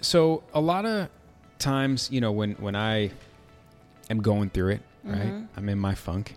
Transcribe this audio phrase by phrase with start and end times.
[0.00, 1.08] So a lot of
[1.58, 3.10] times, you know, when when I
[4.10, 5.44] am going through it, right?
[5.56, 6.34] I'm in my funk.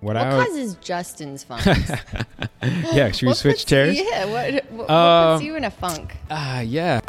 [0.00, 1.64] What, What I would- causes Justin's funk?
[2.62, 3.98] yeah, should we switch chairs?
[3.98, 6.14] Yeah, what, what, what Um, puts you in a funk?
[6.30, 7.00] Ah, yeah.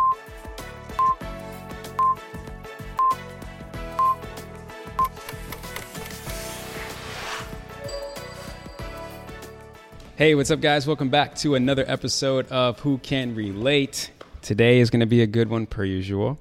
[10.15, 10.85] Hey, what's up, guys?
[10.85, 14.11] Welcome back to another episode of Who Can Relate.
[14.49, 16.39] Today is going to be a good one, per usual.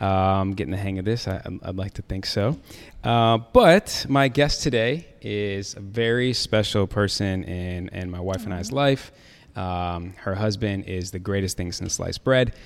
[0.00, 2.58] Um, getting the hang of this, I, I'd like to think so.
[3.04, 8.52] Uh, but my guest today is a very special person in, in my wife and
[8.52, 9.12] I's life.
[9.54, 12.56] Um, her husband is the greatest thing since sliced bread.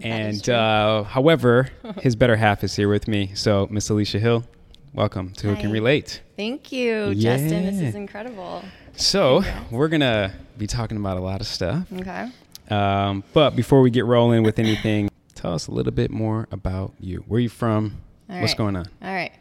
[0.00, 1.68] and uh, however,
[2.00, 3.30] his better half is here with me.
[3.34, 4.44] So, Miss Alicia Hill,
[4.92, 6.20] welcome to Who Can Relate.
[6.36, 7.64] Thank you, Justin.
[7.64, 8.64] This is incredible.
[8.96, 11.86] So, we're going to be talking about a lot of stuff.
[11.92, 12.28] Okay.
[12.70, 16.92] Um, but before we get rolling with anything, tell us a little bit more about
[17.00, 17.24] you.
[17.26, 18.00] Where are you from?
[18.30, 18.58] All What's right.
[18.58, 18.86] going on?
[19.02, 19.32] All right.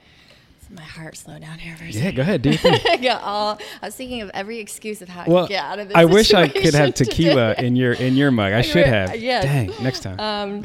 [0.67, 2.15] So my heart slowed down here for a Yeah, second.
[2.15, 2.41] go ahead.
[2.41, 2.79] Do your thing.
[2.89, 3.57] I got all.
[3.81, 5.95] I was thinking of every excuse of how I well, could get out of this.
[5.97, 7.67] I wish I could have tequila today.
[7.67, 8.51] in your in your mug.
[8.53, 9.15] I should have.
[9.19, 9.43] Yes.
[9.45, 10.19] Dang, next time.
[10.19, 10.63] Um,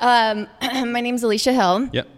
[0.00, 0.46] um,
[0.92, 1.88] my name's Alicia Hill.
[1.92, 2.08] yep.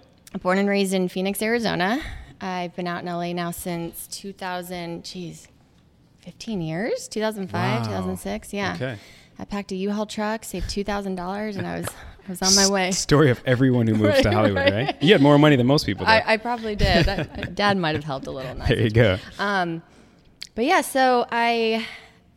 [0.43, 2.01] Born and raised in Phoenix, Arizona.
[2.41, 5.05] I've been out in LA now since 2000.
[5.05, 5.49] Geez,
[6.21, 7.09] 15 years.
[7.09, 7.85] 2005, Wow.
[7.85, 8.53] 2006.
[8.53, 8.75] Yeah.
[8.77, 8.97] Okay.
[9.41, 11.87] I packed a U-Haul truck, saved two thousand dollars, and I was
[12.27, 12.91] I was on my way.
[12.93, 14.73] Story of everyone who moves to Hollywood, right.
[14.87, 15.03] right?
[15.03, 16.07] You had more money than most people.
[16.07, 17.09] I, I probably did.
[17.09, 17.23] I-
[17.55, 18.55] Dad might have helped a little.
[18.55, 18.69] Nice.
[18.69, 19.19] there you go.
[19.39, 19.83] Um,
[20.55, 21.87] but yeah, so I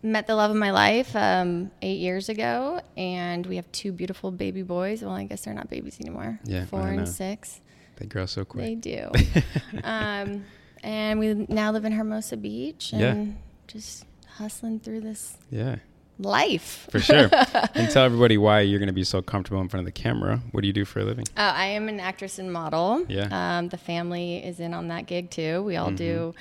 [0.01, 4.31] met the love of my life um, eight years ago, and we have two beautiful
[4.31, 5.01] baby boys.
[5.01, 6.39] Well, I guess they're not babies anymore.
[6.45, 7.59] Yeah, four and six.
[7.97, 8.63] They grow so quick.
[8.65, 9.11] They do.
[9.83, 10.45] um,
[10.83, 13.33] and we now live in Hermosa Beach, and Yeah.
[13.67, 14.05] just
[14.37, 15.75] hustling through this yeah,
[16.19, 16.87] life.
[16.91, 17.29] for sure.
[17.75, 20.41] and tell everybody why you're going to be so comfortable in front of the camera.
[20.51, 21.25] What do you do for a living?
[21.35, 23.05] Uh, I am an actress and model.
[23.09, 23.23] Yeah.
[23.25, 23.33] Mm-hmm.
[23.33, 25.63] Um, the family is in on that gig too.
[25.63, 26.33] We all do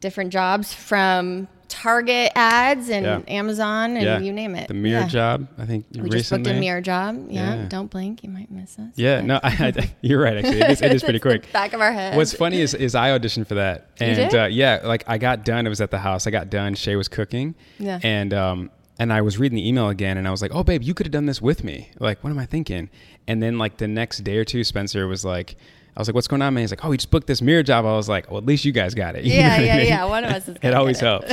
[0.00, 3.20] different jobs from Target ads and Yeah.
[3.28, 4.66] Amazon and yeah, you name it.
[4.66, 5.06] The mirror Yeah.
[5.08, 5.46] job.
[5.56, 6.18] I think We recently.
[6.18, 7.26] just booked a mirror job.
[7.30, 7.66] Yeah.
[7.68, 8.24] Don't blink.
[8.24, 8.88] You might miss us.
[8.96, 10.38] Yeah, no, I, I, you're right.
[10.38, 11.52] Actually, it is, it is pretty quick.
[11.52, 12.16] Back of our head.
[12.16, 14.34] What's funny is, is I auditioned for that, You and did?
[14.34, 15.64] Uh, yeah, like I got done.
[15.64, 16.26] It was at the house.
[16.26, 16.74] I got done.
[16.74, 18.00] Shay was cooking, Yeah.
[18.02, 18.70] and um,
[19.00, 21.06] and I was reading the email again, and I was like, oh, babe, you could
[21.06, 21.90] have done this with me.
[21.98, 22.88] Like, what am I thinking?
[23.26, 25.56] And then like the next day or two, Spencer was like,
[25.96, 26.62] I was like, what's going on, man?
[26.62, 27.84] He's like, oh, we just booked this mirror job.
[27.84, 29.24] I was like, well, at least you guys got it.
[29.30, 29.86] You know yeah, I yeah, mean?
[29.86, 30.04] yeah.
[30.04, 31.32] One of us is It always helps.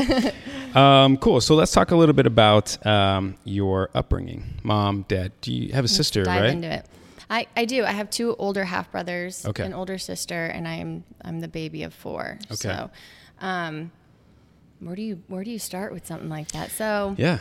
[0.76, 1.42] um, cool.
[1.42, 5.32] So let's talk a little bit about um, your upbringing, mom, dad.
[5.42, 6.50] Do you have a sister, dive right?
[6.52, 6.86] into it.
[7.30, 7.84] I, I do.
[7.84, 9.66] I have two older half brothers, Okay.
[9.66, 12.40] an older sister, and I'm I'm the baby of four.
[12.46, 12.56] Okay.
[12.56, 12.90] So,
[13.42, 13.92] um,
[14.80, 16.72] where do you where do you start with something like that?
[16.72, 17.40] So, Yeah.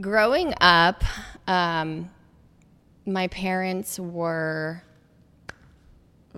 [0.00, 1.02] growing up,
[1.46, 2.10] um,
[3.06, 4.82] my parents were.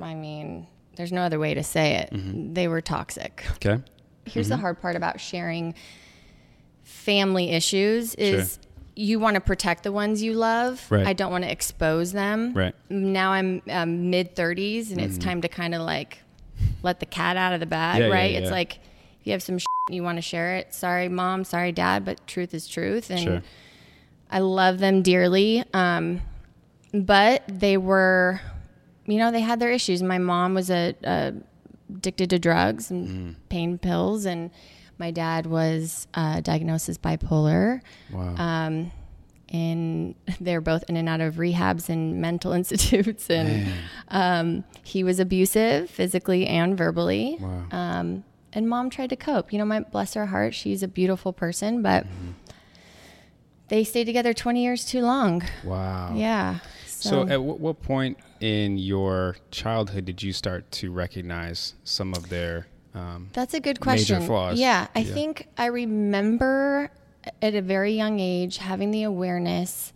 [0.01, 0.67] I mean,
[0.97, 2.11] there's no other way to say it.
[2.13, 2.55] Mm-hmm.
[2.55, 3.45] They were toxic.
[3.57, 3.83] Okay.
[4.25, 5.75] Here's the hard part about sharing
[6.83, 8.63] family issues is Sure.
[8.97, 10.85] you want to protect the ones you love.
[10.91, 11.07] Right.
[11.07, 12.55] I don't want to expose them.
[12.55, 12.75] Right.
[12.89, 16.19] Now I'm um, mid 30s and it's time to kind of like
[16.83, 18.31] let the cat out of the bag, Yeah, yeah, right?
[18.33, 18.39] yeah.
[18.39, 18.79] It's like
[19.23, 22.27] if you have some shit you want to share it, sorry mom, sorry dad, but
[22.27, 23.43] truth is truth and Sure.
[24.31, 25.63] I love them dearly.
[25.73, 26.21] Um,
[26.93, 28.41] but they were,
[29.07, 30.03] you know, they had their issues.
[30.03, 31.33] My mom was a, a
[31.95, 33.37] addicted to drugs and Mm.
[33.49, 34.51] pain pills, and
[34.99, 37.81] my dad was uh, diagnosed as bipolar.
[38.13, 38.35] Wow.
[38.37, 38.91] Um,
[39.51, 43.29] and they're both in and out of rehabs and mental institutes.
[43.29, 43.71] And
[44.09, 47.37] um, he was abusive physically and verbally.
[47.39, 47.65] Wow.
[47.71, 49.53] Um, and mom tried to cope.
[49.53, 52.31] You know, my bless her heart, she's a beautiful person, but Mm-hmm.
[53.69, 55.43] they stayed together 20 years too long.
[55.65, 56.13] wow.
[56.15, 56.59] Yeah.
[56.87, 62.29] So, at what, what point in your childhood did you start to recognize some of
[62.29, 62.67] their?
[62.95, 64.19] Um, That's a good question.
[64.19, 64.59] major flaws.
[64.61, 65.15] Yeah, I Yeah.
[65.15, 66.91] think I remember
[67.41, 69.93] at a very young age having the awareness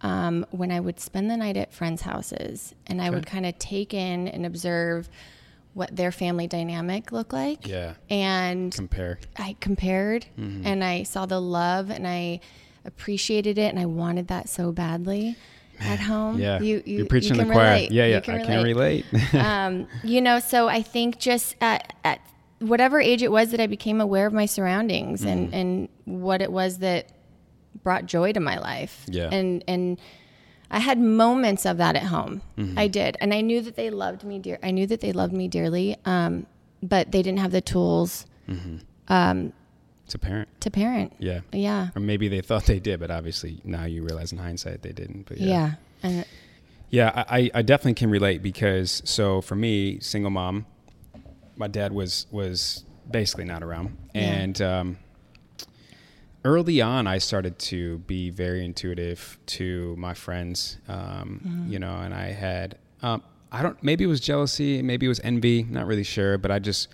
[0.00, 3.58] um, when I would spend the night at friends' houses and I would kind of
[3.58, 5.08] take in and observe
[5.74, 7.66] what their family dynamic looked like.
[7.66, 7.94] yeah.
[8.10, 9.18] And Compare.
[9.36, 10.66] I compared Mm-hmm.
[10.66, 12.40] and I saw the love and I
[12.84, 15.36] appreciated it and I wanted that so badly.
[15.80, 16.40] at home.
[16.40, 16.58] Yeah.
[16.60, 17.74] you you are preaching you the can choir.
[17.74, 17.92] relate.
[17.92, 18.20] Yeah, You yeah.
[18.20, 19.04] can I can relate.
[19.34, 22.20] um, you know, so I think just at, at
[22.58, 25.28] whatever age it was that I became aware of my surroundings Mm-hmm.
[25.28, 25.88] and, and
[26.22, 27.12] what it was that
[27.84, 29.04] brought joy to my life.
[29.06, 29.28] Yeah.
[29.30, 30.00] And, and
[30.70, 32.42] I had moments of that at home.
[32.58, 32.78] Mm-hmm.
[32.78, 33.16] I did.
[33.20, 34.58] And I knew that they loved me dear.
[34.62, 35.96] I knew that they loved me dearly.
[36.04, 36.46] Um,
[36.82, 38.54] but they didn't have the tools it's
[39.04, 39.54] apparent.
[40.08, 40.60] to parent.
[40.60, 41.12] To parent.
[41.18, 41.40] Yeah.
[41.52, 41.88] Yeah.
[41.96, 45.26] Or maybe they thought they did, but obviously now you realize in hindsight they didn't.
[45.26, 45.74] But Yeah.
[46.02, 46.24] And
[46.90, 50.66] Yeah, I, I- I definitely can relate because so for me, single mom,
[51.56, 54.20] my dad was was basically not around, Yeah.
[54.22, 54.98] and um,
[56.44, 61.72] early on, I started to be very intuitive to my friends, um, Mm-hmm.
[61.72, 65.20] you know, and I had um, I don't maybe it was jealousy, maybe it was
[65.20, 66.88] envy, not really sure, but I just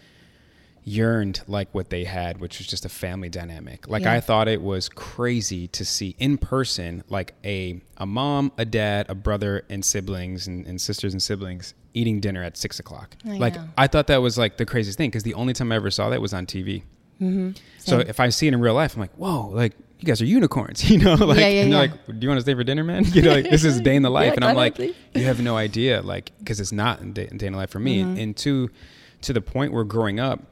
[0.86, 3.88] yearned like what they had, which was just a family dynamic.
[3.88, 4.12] Like Yeah.
[4.12, 9.06] I thought it was crazy to see in person like a a mom, a dad,
[9.08, 13.16] a brother, and siblings and, and sisters and siblings eating dinner at six o'clock.
[13.26, 13.68] I like know.
[13.78, 16.10] I thought that was like the craziest thing because the only time I ever saw
[16.10, 16.82] that was on TV.
[17.20, 17.50] Mm-hmm.
[17.78, 20.24] So if I see it in real life, I'm like, whoa, like you guys are
[20.26, 21.14] unicorns, you know?
[21.14, 21.92] Like, Yeah, yeah, and they're yeah.
[21.92, 23.04] like, do you want to stay for dinner, man?
[23.14, 24.94] You know, like this is day in the life, and I'm like, please.
[25.14, 28.00] you have no idea, like, because it's not day, day in the life for me.
[28.00, 28.10] Mm-hmm.
[28.10, 28.70] And, and to
[29.22, 30.42] to the point where growing up,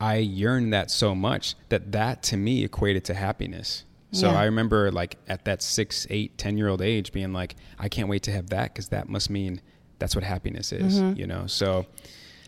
[0.00, 3.84] I yearned that so much that that to me equated to happiness.
[4.10, 4.40] So Yeah.
[4.40, 8.08] I remember like at that six, eight, ten year old age being like, I can't
[8.08, 9.60] wait to have that because that must mean
[10.00, 11.20] that's what happiness is, Mm-hmm.
[11.20, 11.46] you know?
[11.46, 11.86] So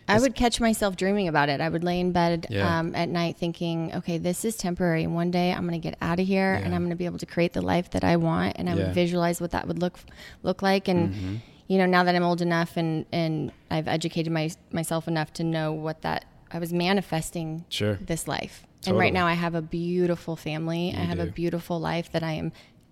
[0.07, 1.59] I would catch myself dreaming about it.
[1.61, 2.79] I would lay in bed Yeah.
[2.79, 5.03] um, at night thinking, okay, this is temporary.
[5.03, 7.05] And one day I'm going to get out of here and I'm going to be
[7.05, 8.55] able to create the life that I want.
[8.57, 8.77] And I Yeah.
[8.77, 8.87] Mm-hmm.
[8.87, 9.97] would visualize what that would look
[10.43, 10.87] look like.
[10.87, 15.33] And you know, now that I'm old enough and and I've educated my, myself enough
[15.33, 17.95] to know what that I was manifesting Sure.
[18.01, 18.65] this life.
[18.87, 20.93] And right now I have a beautiful family.
[20.95, 22.51] I have a beautiful life that I am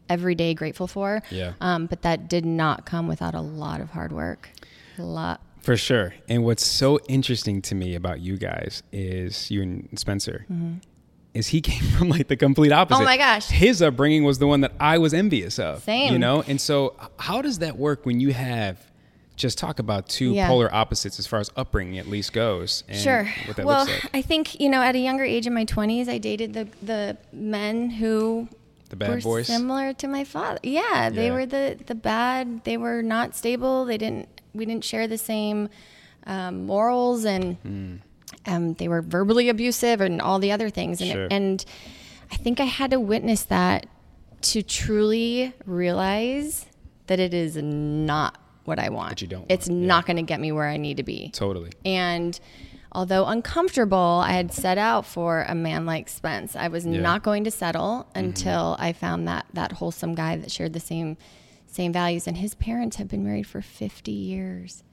[0.10, 1.22] every day grateful for.
[1.30, 1.54] Yeah.
[1.62, 4.50] Um, but that did not come without a lot of hard work.
[4.98, 5.40] A lot.
[5.64, 6.14] For sure.
[6.30, 10.46] And what's so interesting to me about you guys is you and Spencer.
[11.34, 12.96] Is he came from like the complete opposite.
[13.00, 13.02] Mm-hmm.
[13.04, 13.48] Oh my gosh.
[13.50, 15.82] His upbringing was the one that I was envious of.
[15.84, 16.14] Same.
[16.14, 16.44] You know?
[16.48, 18.78] And so how does that work when you have
[19.36, 20.48] just talk about two Yeah.
[20.48, 23.28] polar opposites as far as upbringing at least goes and Sure.
[23.48, 24.10] what that well, like.
[24.14, 27.18] I think you know, at a younger age in my twenties, I dated the the
[27.32, 28.48] men who
[28.90, 29.48] The bad were boys?
[29.48, 30.60] similar to my father.
[30.62, 32.64] Yeah, they were the the bad.
[32.64, 33.86] They were not stable.
[33.86, 34.28] They didn't.
[34.54, 35.70] We didn't share the same
[36.26, 37.96] um, morals, and Hmm.
[38.46, 41.02] um, they were verbally abusive and all the other things.
[41.02, 41.28] And Sure.
[41.30, 41.66] and
[42.32, 43.86] I think I had to witness that
[44.44, 46.66] to truly realize
[47.08, 49.10] that it is not what I want.
[49.10, 49.88] That you don't It's want, yeah.
[49.88, 51.30] not going to get me where I need to be.
[51.34, 51.72] Totally.
[51.84, 52.40] And
[52.94, 56.56] although uncomfortable, I had set out for a man like Spence.
[56.56, 56.94] I was Yeah.
[56.94, 57.04] Mm-hmm.
[57.04, 61.18] not going to settle until I found that that wholesome guy that shared the same
[61.74, 62.28] same values.
[62.28, 64.84] And his parents have been married for fifty years.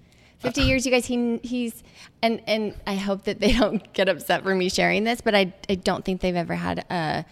[0.42, 1.04] Uh, 50 years, you guys.
[1.06, 1.82] He he's
[2.22, 5.52] and and I hope that they don't get upset for me sharing this, but I
[5.68, 7.24] I don't think they've ever had a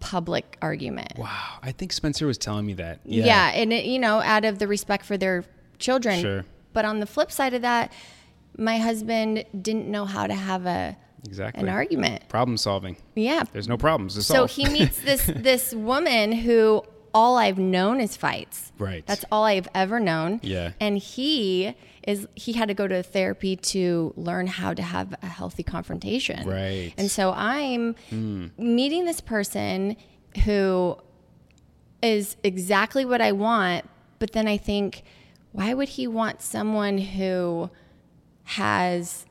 [0.00, 1.12] public argument.
[1.16, 1.58] Wow.
[1.62, 3.00] I think Spencer was telling me that.
[3.04, 5.44] Yeah, and it, you know, out of the respect for their
[5.78, 6.20] children.
[6.20, 6.44] Sure.
[6.72, 7.92] But on the flip side of that,
[8.58, 11.62] my husband didn't know how to have a Exactly.
[11.62, 12.28] an argument.
[12.28, 12.96] Problem solving.
[13.14, 13.44] Yeah.
[13.52, 14.50] There's no problems So solve.
[14.50, 16.82] he meets this this woman who
[17.14, 18.72] all I've known is fights.
[18.78, 19.04] Right.
[19.06, 20.40] That's all I've ever known.
[20.42, 20.72] Yeah.
[20.80, 21.74] And he
[22.06, 26.48] is he had to go to therapy to learn how to have a healthy confrontation.
[26.48, 26.92] Right.
[26.96, 27.94] And so I'm
[28.58, 29.96] meeting this person
[30.44, 30.96] who
[32.02, 35.02] is exactly what I want, but then I think
[35.52, 37.70] why would he want someone who
[38.44, 39.26] has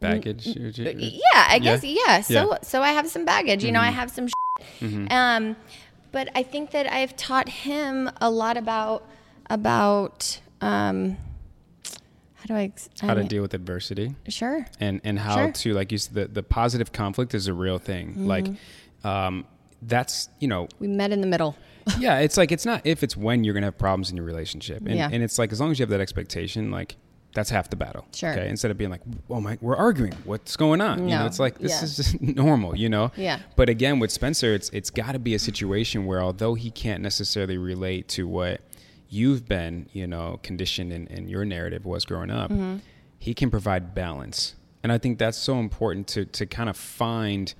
[0.00, 0.46] Baggage.
[0.46, 1.94] yeah, I guess Yeah.
[2.06, 2.20] yeah.
[2.20, 2.42] So Yeah.
[2.44, 2.64] Mm-hmm.
[2.64, 3.64] so I have some baggage.
[3.64, 4.28] You know, I have some.
[4.90, 5.12] Shit.
[5.12, 5.56] Um,
[6.12, 9.06] but I think that I've taught him a lot about
[9.50, 11.16] about um,
[12.34, 14.14] how do I ex- How I to deal with adversity.
[14.28, 14.66] Sure.
[14.80, 15.52] and and how Sure.
[15.52, 18.26] to like you said the, the positive conflict is a real thing Mm-hmm.
[18.26, 18.46] like
[19.04, 19.44] um
[19.82, 21.56] that's you know We met in the middle.
[21.98, 24.78] yeah it's like it's not if it's when you're gonna have problems in your relationship
[24.86, 25.10] and, Yeah.
[25.12, 26.96] and it's like as long as you have that expectation like
[27.34, 28.30] that's half the battle Sure.
[28.32, 31.38] okay instead of being like oh my we're arguing what's going on you know it's
[31.40, 31.84] like this Yeah.
[31.84, 33.40] is just normal you know Yeah.
[33.56, 37.02] but again with spencer it's it's got to be a situation where although he can't
[37.02, 38.60] necessarily relate to what
[39.08, 42.76] you've been you know conditioned in, in your narrative was growing up Mm-hmm.
[43.18, 47.54] he can provide balance and i think that's so important to to kind of find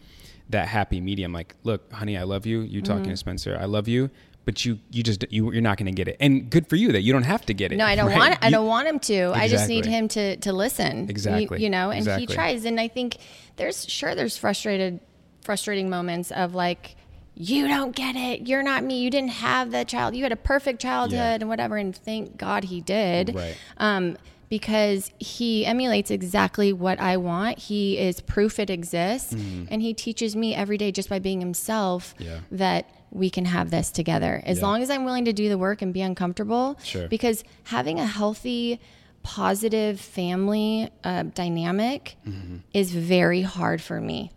[0.51, 3.11] that happy medium like look honey i love you you talking Mm-hmm.
[3.11, 4.11] to spencer i love you
[4.45, 6.93] but you you just you, you're not going to get it and good for you
[6.93, 8.19] that you don't have to get it No, I don't right?
[8.19, 8.39] want.
[8.43, 9.33] I You- don't want him to.
[9.35, 11.05] I just need him to to listen.
[11.05, 11.63] You- Exactly.
[11.63, 12.27] You, know, and Exactly.
[12.27, 12.65] he tries.
[12.65, 13.17] And I think
[13.57, 15.01] there's sure there's frustrated,
[15.43, 16.97] frustrating moments of like,
[17.37, 18.47] you don't get it.
[18.47, 19.01] You're not me.
[19.01, 20.15] You didn't have that child.
[20.15, 21.35] You had a perfect childhood Yeah.
[21.35, 21.77] and whatever.
[21.77, 23.35] And thank God he did.
[23.35, 23.57] Right.
[23.79, 24.17] Um,
[24.51, 27.59] because he emulates exactly what I want.
[27.59, 29.33] He is proof it exists.
[29.33, 32.25] And he teaches me every day just by being himself Mm-hmm.
[32.25, 32.41] Yeah.
[32.53, 34.43] that we can have this together.
[34.45, 34.65] As Yeah.
[34.67, 36.77] long as I'm willing to do the work and be uncomfortable.
[36.85, 37.09] Sure.
[37.09, 38.81] Because having a healthy,
[39.23, 42.57] positive family uh, dynamic Mm-hmm.
[42.75, 44.31] is very hard for me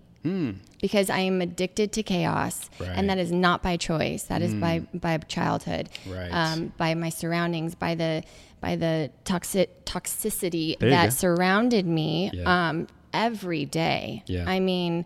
[0.81, 2.89] because I am addicted to chaos, Right.
[2.89, 4.23] and that is not by choice.
[4.23, 6.29] That is by by childhood, Right.
[6.29, 8.23] um, by my surroundings, by the
[8.59, 11.09] by the toxic toxicity that go.
[11.11, 12.43] surrounded me Yeah.
[12.69, 14.23] um, every day.
[14.25, 14.43] Yeah.
[14.45, 15.05] I mean,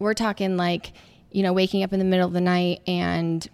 [0.00, 0.92] we're talking like
[1.32, 3.46] you know waking up in the middle of the night and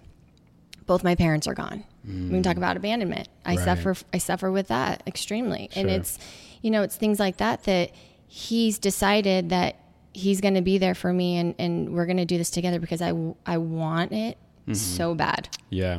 [0.86, 1.84] both my parents are gone.
[2.06, 3.28] We can talk about abandonment.
[3.46, 3.56] I Mm.
[3.56, 3.64] Right.
[3.64, 3.96] suffer.
[4.12, 6.18] I suffer with that extremely, and it's
[6.60, 7.92] you know it's things like that that
[8.26, 9.76] he's decided that
[10.12, 12.78] he's going to be there for me, and and we're going to do this together
[12.78, 13.12] because I
[13.46, 14.74] I want it Mm-hmm.
[14.74, 15.48] so bad.
[15.70, 15.98] Yeah.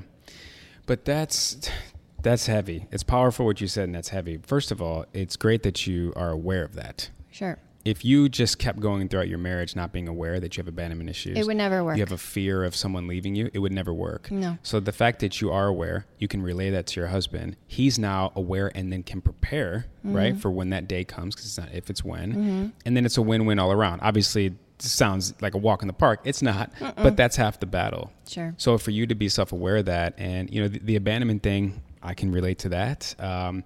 [0.88, 1.70] But that's
[2.22, 2.86] that's heavy.
[2.92, 4.38] It's powerful what you said and that's heavy.
[4.38, 7.10] First of all, it's great that you are aware of that.
[7.32, 7.58] Sure.
[7.86, 11.08] If you just kept going throughout your marriage not being aware that you have abandonment
[11.10, 11.98] issues, It would never work.
[11.98, 14.32] You have a fear of someone leaving you, it would never work.
[14.32, 14.58] No.
[14.64, 17.58] So the fact that you are aware, you can relay that to your husband.
[17.68, 20.16] He's now aware and then can prepare, Mm-hmm.
[20.16, 22.74] right, for when that day comes because it's not if it's when.
[22.86, 24.02] And then it's a win-win all around.
[24.02, 26.20] Obviously, sounds like a walk in the park.
[26.26, 28.12] It's not, but that's half the battle.
[28.28, 28.54] Sure.
[28.58, 31.82] So for you to be self-aware of that, and you know, the, the abandonment thing,
[32.04, 33.16] I can relate to that.
[33.20, 33.64] Um,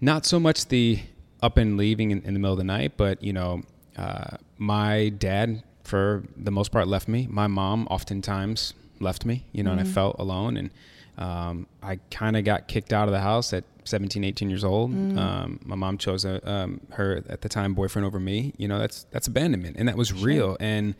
[0.00, 1.00] not so much the
[1.42, 3.62] up and leaving in, in the middle of the night, but you know,
[3.96, 7.26] uh, my dad, for the most part, left me.
[7.30, 9.44] My mom, oftentimes, left me.
[9.52, 10.70] You know, and I felt alone, and
[11.16, 14.90] um, I kind of got kicked out of the house at 17, 18 years old.
[15.18, 18.52] Um, my mom chose a, um, her at the time boyfriend over me.
[18.56, 20.56] You know, that's that's abandonment, and that was real.
[20.60, 20.94] And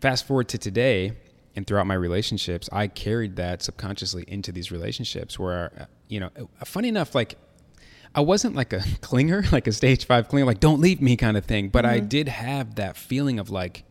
[0.00, 1.12] fast forward to today
[1.54, 6.30] and throughout my relationships i carried that subconsciously into these relationships where uh, you know
[6.38, 7.38] uh, funny enough like
[8.16, 11.36] i wasn't like a clinger like a stage five clinger like don't leave me kind
[11.36, 13.84] of thing but i did have that feeling of like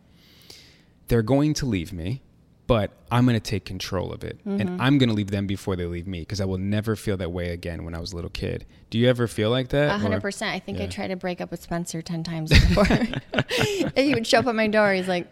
[1.08, 2.20] they're going to leave me
[2.66, 5.76] but i'm going to take control of it and i'm going to leave them before
[5.76, 8.16] they leave me because i will never feel that way again when i was a
[8.16, 10.54] little kid do you ever feel like that hundred percent.
[10.54, 12.86] I think I tried to break up with Spencer ten times before.
[13.96, 14.92] he would show up at my door.
[14.92, 15.26] He's like,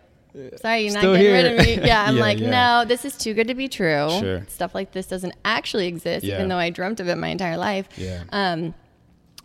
[0.57, 2.51] "Sorry, you're Still not getting rid of me." Yeah, I'm Yeah, like, yeah.
[2.51, 4.09] "No, this is too good to be true.
[4.19, 4.45] Sure.
[4.49, 6.35] Stuff like this doesn't actually exist, Yeah.
[6.35, 8.75] even though I dreamt of it my entire life." yeah Um,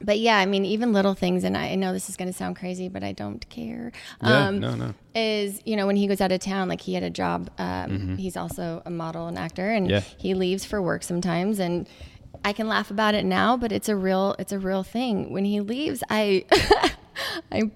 [0.02, 2.38] but yeah, I mean, even little things, and I, I know this is going to
[2.38, 3.92] sound crazy, but I don't care.
[4.24, 6.94] yeah um, no no Is you know when he goes out of town, like he
[6.94, 7.50] had a job.
[7.58, 9.92] Um, He's also a model and actor, and Mm-hmm.
[9.94, 10.02] Yeah.
[10.18, 11.88] he leaves for work sometimes, and
[12.46, 15.32] I can laugh about it now, but it's a real it's a real thing.
[15.34, 16.46] When he leaves, I
[17.52, 17.72] I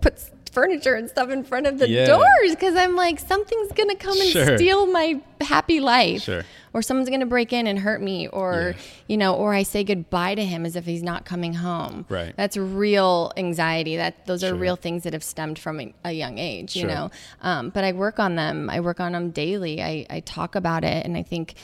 [0.00, 0.18] put
[0.50, 2.06] furniture and stuff in front of the Yeah.
[2.06, 4.56] doors because I'm like something's gonna come and Sure.
[4.56, 6.42] steal my happy life, Sure.
[6.72, 8.82] or someone's gonna break in and hurt me, or Yeah.
[9.06, 12.04] you know, or I say goodbye to him as if he's not coming home.
[12.08, 12.34] Right.
[12.36, 13.96] That's real anxiety.
[13.96, 16.74] That those are real things that have stemmed from a, a young age.
[16.76, 16.90] You Sure.
[16.90, 17.10] know,
[17.42, 18.68] um, but I work on them.
[18.70, 19.82] I work on them daily.
[19.82, 21.54] I, I talk about it, and I think.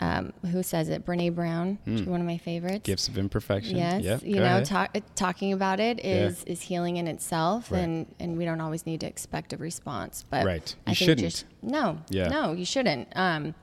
[0.00, 1.04] Um, who says it?
[1.04, 2.82] Brene Brown, she's one of my favorites.
[2.84, 7.08] gifts of imperfection Yes, Yep, you know, talk, talking about it is is healing in
[7.08, 7.80] itself, Right.
[7.80, 10.24] and and we don't always need to expect a response.
[10.30, 10.74] But Right.
[10.86, 11.18] I think shouldn't.
[11.20, 12.28] just no, Yeah.
[12.28, 13.08] no, you shouldn't.
[13.16, 13.54] Um,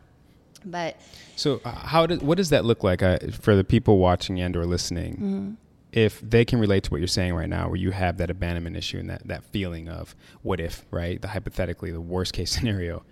[0.66, 0.98] but
[1.36, 4.56] So, uh, how does what does that look like uh, for the people watching and
[4.58, 5.14] or listening?
[5.14, 5.52] Mm-hmm.
[5.94, 8.76] If they can relate to what you're saying right now, where you have that abandonment
[8.76, 11.22] issue and that that feeling of what if, right?
[11.22, 13.04] The hypothetically the worst case scenario.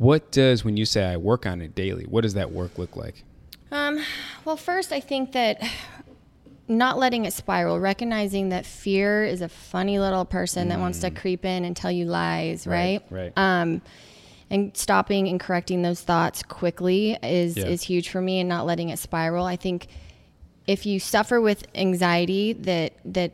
[0.00, 2.04] What does when you say I work on it daily?
[2.04, 3.22] What does that work look like?
[3.70, 4.02] Um,
[4.46, 5.62] well, first, I think that
[6.68, 11.10] not letting it spiral, recognizing that fear is a funny little person that wants to
[11.10, 13.06] creep in and tell you lies, right?
[13.10, 13.14] Mm.
[13.14, 13.32] Right.
[13.36, 13.82] Um,
[14.48, 17.66] and stopping and correcting those thoughts quickly is Yeah.
[17.66, 19.44] is huge for me, and not letting it spiral.
[19.44, 19.86] I think
[20.66, 23.32] if you suffer with anxiety that that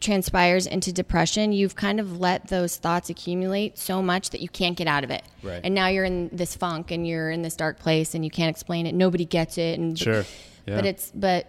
[0.00, 4.76] transpires into depression, you've kind of let those thoughts accumulate so much that you can't
[4.76, 5.22] get out of it.
[5.42, 5.60] Right.
[5.62, 8.50] And now you're in this funk and you're in this dark place and you can't
[8.50, 8.94] explain it.
[8.94, 9.78] Nobody gets it.
[9.78, 10.24] And Sure.
[10.66, 10.76] Yeah.
[10.76, 11.46] but it's but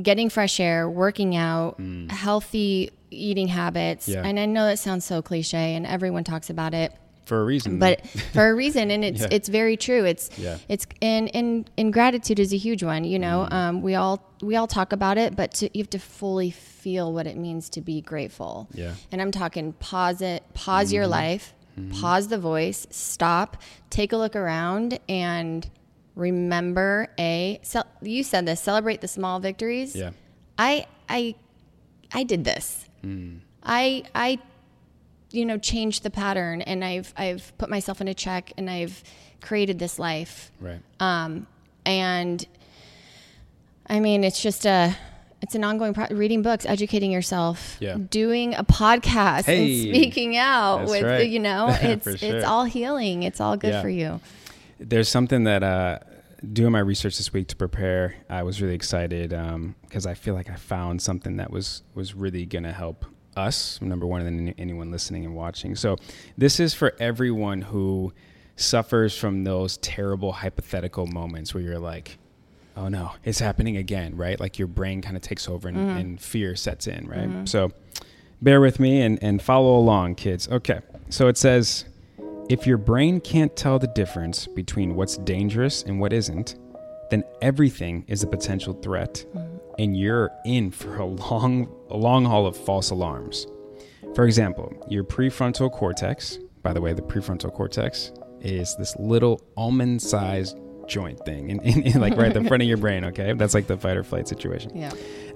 [0.00, 1.80] getting fresh air, working out,
[2.10, 4.08] healthy eating habits.
[4.08, 4.14] Mm.
[4.14, 4.22] Yeah.
[4.26, 6.92] And I know that sounds so cliche and everyone talks about it
[7.26, 7.78] For a reason.
[7.78, 9.28] but for a reason and it's Yeah.
[9.32, 10.58] it's very true it's Yeah.
[10.68, 13.54] it's and, and and gratitude is a huge one you know Mm-hmm.
[13.54, 16.50] um, we all we all talk about it but to, you have to fully
[16.80, 18.94] feel what it means to be grateful Yeah.
[19.12, 21.12] and i'm talking pause it pause your Mm-hmm.
[21.12, 21.54] life
[22.00, 23.56] pause the voice stop
[23.90, 25.68] take a look around and
[26.14, 27.60] remember a
[28.02, 30.10] you said this celebrate the small victories yeah.
[30.58, 31.34] I I
[32.12, 32.84] I did this.
[33.02, 33.36] Hmm.
[33.62, 34.38] I I
[35.32, 39.02] you know, changed the pattern and I've I've put myself in a check and I've
[39.40, 40.50] created this life.
[40.60, 40.80] Right.
[40.98, 41.46] Um,
[41.86, 42.44] and
[43.86, 44.94] I mean, it's just a,
[45.42, 47.96] it's an ongoing pro- reading books, educating yourself, Yeah.
[48.10, 49.88] doing a podcast Hey.
[49.88, 51.28] and speaking out with, right.
[51.28, 52.36] you know, it's, sure.
[52.36, 53.22] it's all healing.
[53.22, 53.82] It's all good Yeah.
[53.82, 54.20] for you.
[54.78, 55.98] There's something that uh,
[56.52, 59.30] doing my research this week to prepare, I was really excited
[59.82, 63.04] because I feel like I found something that was was really gonna help
[63.36, 63.80] us.
[63.82, 65.76] Number one, and then anyone listening and watching.
[65.76, 65.96] So
[66.38, 68.12] this is for everyone who
[68.56, 72.18] suffers from those terrible hypothetical moments where you're like,
[72.76, 74.38] oh no, it's happening again, right?
[74.38, 76.00] Like your brain kind of takes over and, mm.
[76.00, 77.28] and fear sets in, right?
[77.28, 77.46] Mm-hmm.
[77.46, 77.72] So
[78.42, 80.48] bear with me and, and follow along, kids.
[80.48, 80.80] Okay.
[81.08, 81.84] So it says
[82.48, 86.56] if your brain can't tell the difference between what's dangerous and what isn't,
[87.10, 89.56] then everything is a potential threat mm-hmm.
[89.78, 93.46] and you're in for a long a long haul of false alarms.
[94.14, 100.00] For example, your prefrontal cortex, by the way, the prefrontal cortex is this little almond
[100.02, 100.58] sized
[100.90, 103.32] joint thing in, in, in like right at the front of your brain, okay?
[103.32, 104.76] That's like the fight or flight situation.
[104.76, 104.92] Yeah.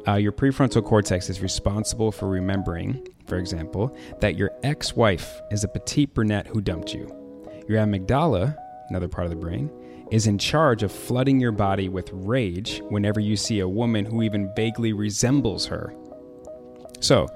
[0.07, 5.65] Uh, your prefrontal cortex is responsible for remembering, for example, that your ex wife is
[5.65, 7.07] a petite brunette who dumped you.
[7.67, 8.55] Your amygdala,
[8.91, 9.71] another part of the brain,
[10.11, 14.23] is in charge of flooding your body with rage whenever you see a woman who
[14.23, 15.95] even vaguely resembles her.
[17.01, 17.29] So,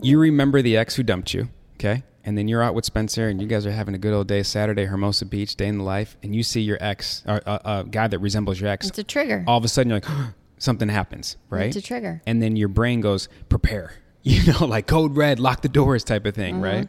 [0.00, 1.48] you remember the ex who dumped you,
[1.78, 2.02] okay?
[2.24, 4.42] And then you're out with Spencer and you guys are having a good old day,
[4.42, 7.82] Saturday, Hermosa Beach, day in the life, and you see your ex, a uh, uh,
[7.84, 9.44] guy that resembles your ex It's a trigger.
[9.46, 10.10] all of a sudden you're like
[10.58, 12.20] something happens right It's a trigger.
[12.26, 13.92] and then your brain goes prepare
[14.24, 16.88] you know like code red lock the doors type of thing right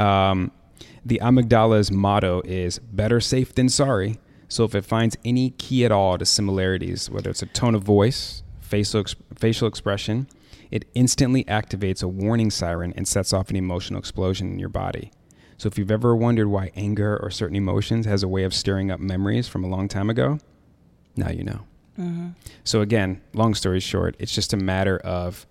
[0.00, 0.50] um,
[1.04, 5.92] the amygdala's motto is better safe than sorry so if it finds any key at
[5.92, 10.26] all to similarities whether it's a tone of voice facial, ex- facial expression
[10.72, 15.12] it instantly activates a warning siren and sets off an emotional explosion in your body
[15.56, 18.90] so if you've ever wondered why anger or certain emotions has a way of stirring
[18.90, 20.38] up memories from a long time ago
[21.14, 21.60] now you know
[21.98, 22.28] mm-hmm.
[22.64, 25.46] so again, long story short, it's just a matter of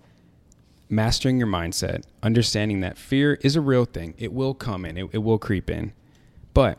[0.89, 4.13] mastering your mindset, understanding that fear is a real thing.
[4.17, 5.93] It will come in, it, it will creep in.
[6.53, 6.77] But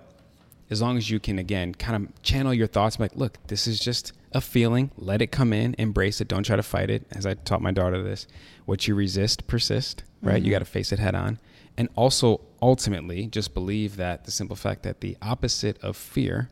[0.70, 3.80] as long as you can again kind of channel your thoughts like, look, this is
[3.80, 7.06] just a feeling, let it come in, embrace it, don't try to fight it.
[7.12, 8.26] As I taught my daughter this,
[8.64, 10.36] what you resist persist, right?
[10.36, 10.50] You mm-hmm.
[10.52, 11.38] got to face it head on.
[11.76, 16.50] And also ultimately just believe that the simple fact that the opposite of fear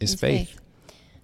[0.00, 0.60] is It's faith.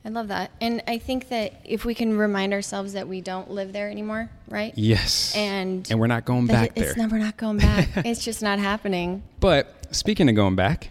[0.04, 0.50] I love that.
[0.60, 4.30] And I think that if we can remind ourselves that we don't live there anymore,
[4.48, 4.72] right?
[4.76, 5.34] Yes.
[5.36, 6.96] And and we're not going back it's there.
[6.96, 7.88] never not going back.
[7.96, 9.22] it's just not happening.
[9.40, 10.90] But speaking of going back,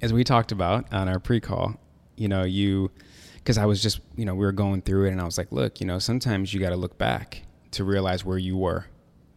[0.00, 1.74] as we talked about on our pre-call,
[2.16, 2.90] you know, you
[3.42, 5.50] because I was just, you know, we were going through it and I was like,
[5.50, 8.86] look, you know, sometimes you got to look back to realize where you were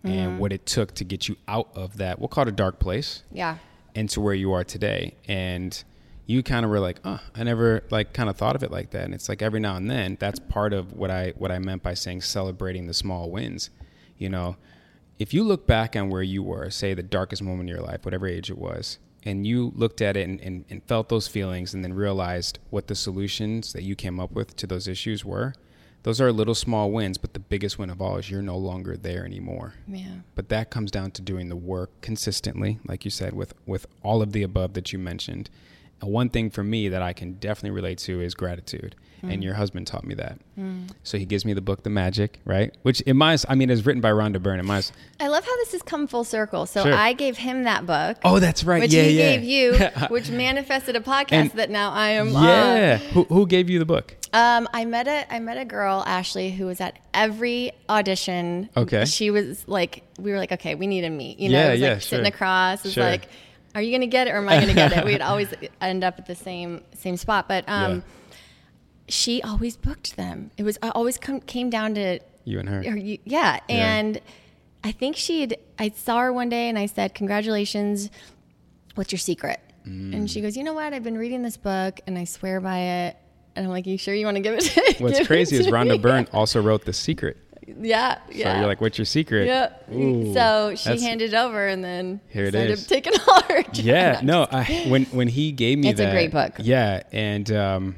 [0.03, 0.37] and mm-hmm.
[0.37, 3.23] what it took to get you out of that, we'll call it a dark place
[3.31, 3.57] Yeah.
[3.95, 5.15] into where you are today.
[5.27, 5.83] And
[6.27, 8.91] you kind of were like, oh, I never like kind of thought of it like
[8.91, 9.05] that.
[9.05, 11.81] And it's like every now and then, that's part of what I what I meant
[11.81, 13.69] by saying celebrating the small wins.
[14.17, 14.57] You know,
[15.17, 18.05] if you look back on where you were, say the darkest moment in your life,
[18.05, 21.73] whatever age it was, and you looked at it and, and, and felt those feelings
[21.73, 25.53] and then realized what the solutions that you came up with to those issues were,
[26.03, 28.95] those are little small wins, but the biggest win of all is you're no longer
[28.95, 30.17] there anymore Yeah.
[30.35, 34.21] but that comes down to doing the work consistently like you said with with all
[34.21, 35.49] of the above that you mentioned
[36.01, 39.87] one thing for me that i can definitely relate to is gratitude and your husband
[39.87, 40.37] taught me that
[41.01, 43.83] so he gives me the book the magic right which in my, i mean it's
[43.83, 46.65] written by rhonda byrne it might I love how this has come full circle.
[46.65, 46.93] So Sure.
[46.93, 48.17] I gave him that book.
[48.25, 49.73] oh that's right Which yeah he yeah gave you,
[50.09, 53.85] which manifested a podcast And- that now I am yeah who, who gave you the
[53.85, 54.15] book.
[54.33, 58.69] Um, I met a I met a girl, Ashley, who was at every audition.
[58.75, 59.05] Okay.
[59.05, 61.39] She was like, we were like, okay, we need to meet.
[61.39, 62.33] You know, Yeah, it was yeah, like sitting sure.
[62.35, 62.85] across.
[62.85, 63.03] It's Sure.
[63.05, 63.29] like,
[63.75, 65.05] are you gonna get it or am I gonna get it?
[65.05, 67.47] We'd always end up at the same same spot.
[67.47, 68.35] But um, Yeah.
[69.09, 70.49] she always booked them.
[70.57, 73.59] It was I always come came down to you and her or you, yeah.
[73.69, 74.19] And
[74.83, 78.11] I think she'd, I saw her one day and I said, Congratulations.
[78.93, 79.59] What's your secret?
[79.87, 80.13] Mm.
[80.15, 80.93] And she goes, You know what?
[80.93, 83.17] I've been reading this book and I swear by it.
[83.55, 85.67] And I'm like, You sure you want to give it to what's give crazy is
[85.67, 88.19] rhonda byrne also wrote the secret Yeah.
[88.31, 88.53] Yeah.
[88.53, 89.73] so you're like what's your secret yeah.
[89.93, 92.83] Ooh, so she handed over and then Here it is.
[92.83, 93.63] started taking her.
[93.73, 95.91] Yeah, no, I, when when he gave me that.
[95.91, 96.53] It's a great book.
[96.59, 97.95] Yeah, and um,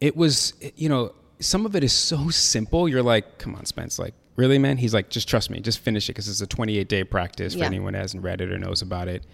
[0.00, 2.88] it was you know some of it is so simple.
[2.88, 4.76] You're like, come on, Spence, like really, man.
[4.76, 7.60] He's like, just trust me, just finish it because it's a 28 day practice for
[7.60, 7.66] Yeah.
[7.66, 9.24] anyone who hasn't read it or knows about it.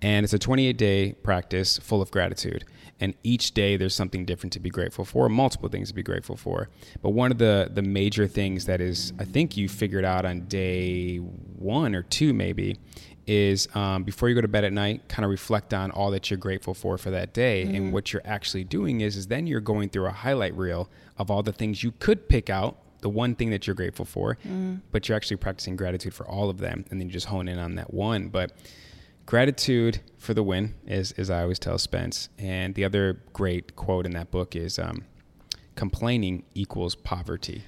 [0.00, 2.64] And it's a 28 day practice full of gratitude.
[3.00, 6.36] And each day there's something different to be grateful for, multiple things to be grateful
[6.36, 6.68] for.
[7.00, 10.46] But one of the, the major things that is, I think you figured out on
[10.46, 12.78] day one or two, maybe,
[13.26, 16.30] is um, before you go to bed at night, kind of reflect on all that
[16.30, 17.64] you're grateful for for that day.
[17.64, 17.74] Mm-hmm.
[17.74, 21.30] And what you're actually doing is, is then you're going through a highlight reel of
[21.30, 24.80] all the things you could pick out, the one thing that you're grateful for, mm.
[24.90, 27.58] but you're actually practicing gratitude for all of them, and then you just hone in
[27.58, 28.28] on that one.
[28.28, 28.52] But
[29.28, 32.30] gratitude for the win is, as I always tell Spence.
[32.38, 35.04] And the other great quote in that book is, um,
[35.74, 37.62] complaining equals poverty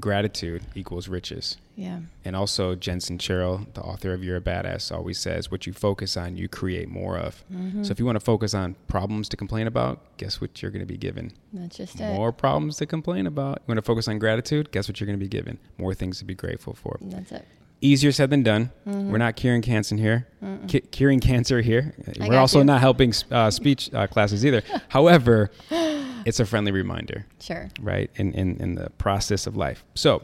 [0.00, 1.56] gratitude equals riches.
[1.76, 2.00] Yeah.
[2.24, 6.16] And also, Jen Sincero, the author of You're a Badass, always says, what you focus
[6.16, 7.44] on, you create more of.
[7.52, 7.82] Mm-hmm.
[7.82, 10.86] So if you want to focus on problems to complain about, guess what you're going
[10.86, 11.32] to be given?
[11.52, 12.14] That's just more it.
[12.14, 13.58] More problems to complain about.
[13.58, 14.72] You want to focus on gratitude?
[14.72, 15.58] Guess what you're going to be given?
[15.76, 16.96] More things to be grateful for.
[17.00, 17.46] That's it.
[17.80, 18.72] Easier said than done.
[18.86, 19.10] Mm-hmm.
[19.12, 20.26] We're not curing cancer here.
[20.66, 21.94] Ki- curing cancer here.
[22.20, 22.64] I We're also you.
[22.64, 24.62] not helping uh, speech uh, classes either.
[24.88, 27.26] However, it's a friendly reminder.
[27.40, 27.68] Sure.
[27.80, 28.10] Right?
[28.16, 29.84] In, in, in the process of life.
[29.94, 30.22] So,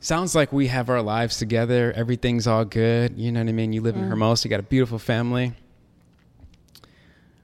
[0.00, 1.92] sounds like we have our lives together.
[1.94, 3.16] Everything's all good.
[3.16, 3.72] You know what I mean?
[3.72, 4.02] You live mm.
[4.02, 5.54] in Hermosa, you got a beautiful family.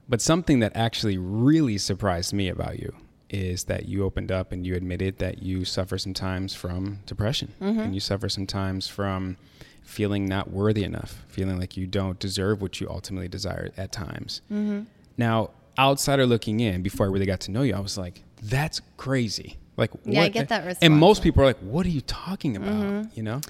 [0.09, 2.93] But something that actually really surprised me about you
[3.35, 7.79] is that you opened up and you admitted that you suffer sometimes from depression mm-hmm.
[7.79, 9.37] and you suffer sometimes from
[9.83, 14.41] feeling not worthy enough, feeling like you don't deserve what you ultimately desire at times.
[14.51, 14.83] Mm-hmm.
[15.17, 18.81] Now, outsider looking in, before I really got to know you, I was like, that's
[18.97, 19.57] crazy.
[19.77, 20.25] Like, yeah, what?
[20.25, 20.79] I get that response.
[20.81, 22.69] And most people are like, what are you talking about?
[22.69, 23.09] Mm-hmm.
[23.15, 23.41] You know?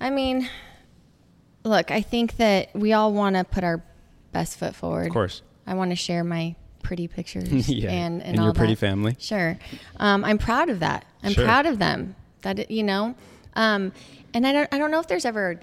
[0.00, 0.48] I mean,
[1.64, 3.82] look, I think that we all want to put our
[4.30, 5.08] best foot forward.
[5.08, 5.42] Of course.
[5.66, 7.90] I want to share my pretty pictures yeah.
[7.90, 8.80] and, and, and all your pretty that.
[8.80, 9.16] family.
[9.18, 9.58] Sure.
[9.98, 11.04] Um, I'm proud of that.
[11.22, 11.44] I'm sure.
[11.44, 12.16] proud of them.
[12.42, 13.14] That, you know,
[13.54, 13.92] um,
[14.34, 15.58] and I don't, I don't know if there's ever a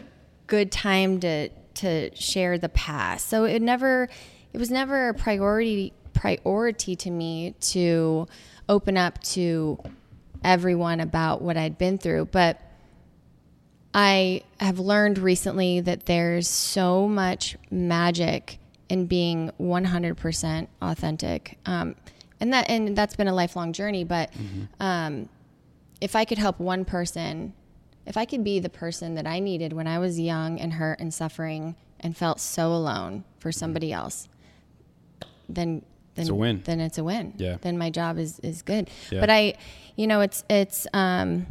[0.47, 3.27] good time to, to share the past.
[3.27, 4.09] So it never,
[4.53, 8.27] it was never a priority priority to me to
[8.67, 9.79] open up to
[10.43, 12.25] everyone about what I'd been through.
[12.25, 12.61] But
[13.93, 18.58] I have learned recently that there's so much magic
[18.89, 21.57] in being 100% authentic.
[21.65, 21.95] Um,
[22.39, 24.03] and that and that's been a lifelong journey.
[24.03, 24.63] But mm-hmm.
[24.79, 25.29] um,
[26.01, 27.53] if I could help one person,
[28.05, 30.99] if I could be the person that I needed when I was young and hurt
[30.99, 34.29] and suffering and felt so alone for somebody else,
[35.47, 35.83] then
[36.15, 36.61] then it's a win.
[36.65, 37.33] Then it's a win.
[37.37, 37.57] Yeah.
[37.61, 38.89] Then my job is is good.
[39.11, 39.19] Yeah.
[39.19, 39.55] But I,
[39.95, 40.87] you know, it's it's.
[40.93, 41.47] um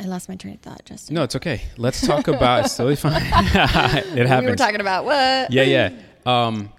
[0.00, 1.14] I lost my train of thought, Justin.
[1.14, 1.62] No, it's okay.
[1.76, 2.64] Let's talk about.
[2.64, 3.14] it's totally fine.
[3.22, 4.44] it happens.
[4.44, 5.52] We were talking about what?
[5.52, 5.90] Yeah, yeah.
[6.26, 6.72] Um,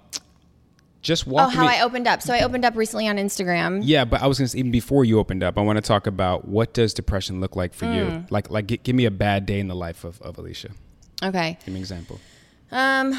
[1.02, 1.46] just walk.
[1.46, 1.68] Oh, how me.
[1.68, 2.20] I opened up.
[2.20, 3.80] So I opened up recently on Instagram.
[3.84, 6.06] Yeah, but I was gonna say, even before you opened up, I want to talk
[6.06, 7.94] about what does depression look like for mm.
[7.94, 8.26] you.
[8.28, 10.70] Like, like, g- give me a bad day in the life of, of Alicia.
[11.22, 11.58] Okay.
[11.64, 12.20] Give me an example.
[12.72, 13.18] Um,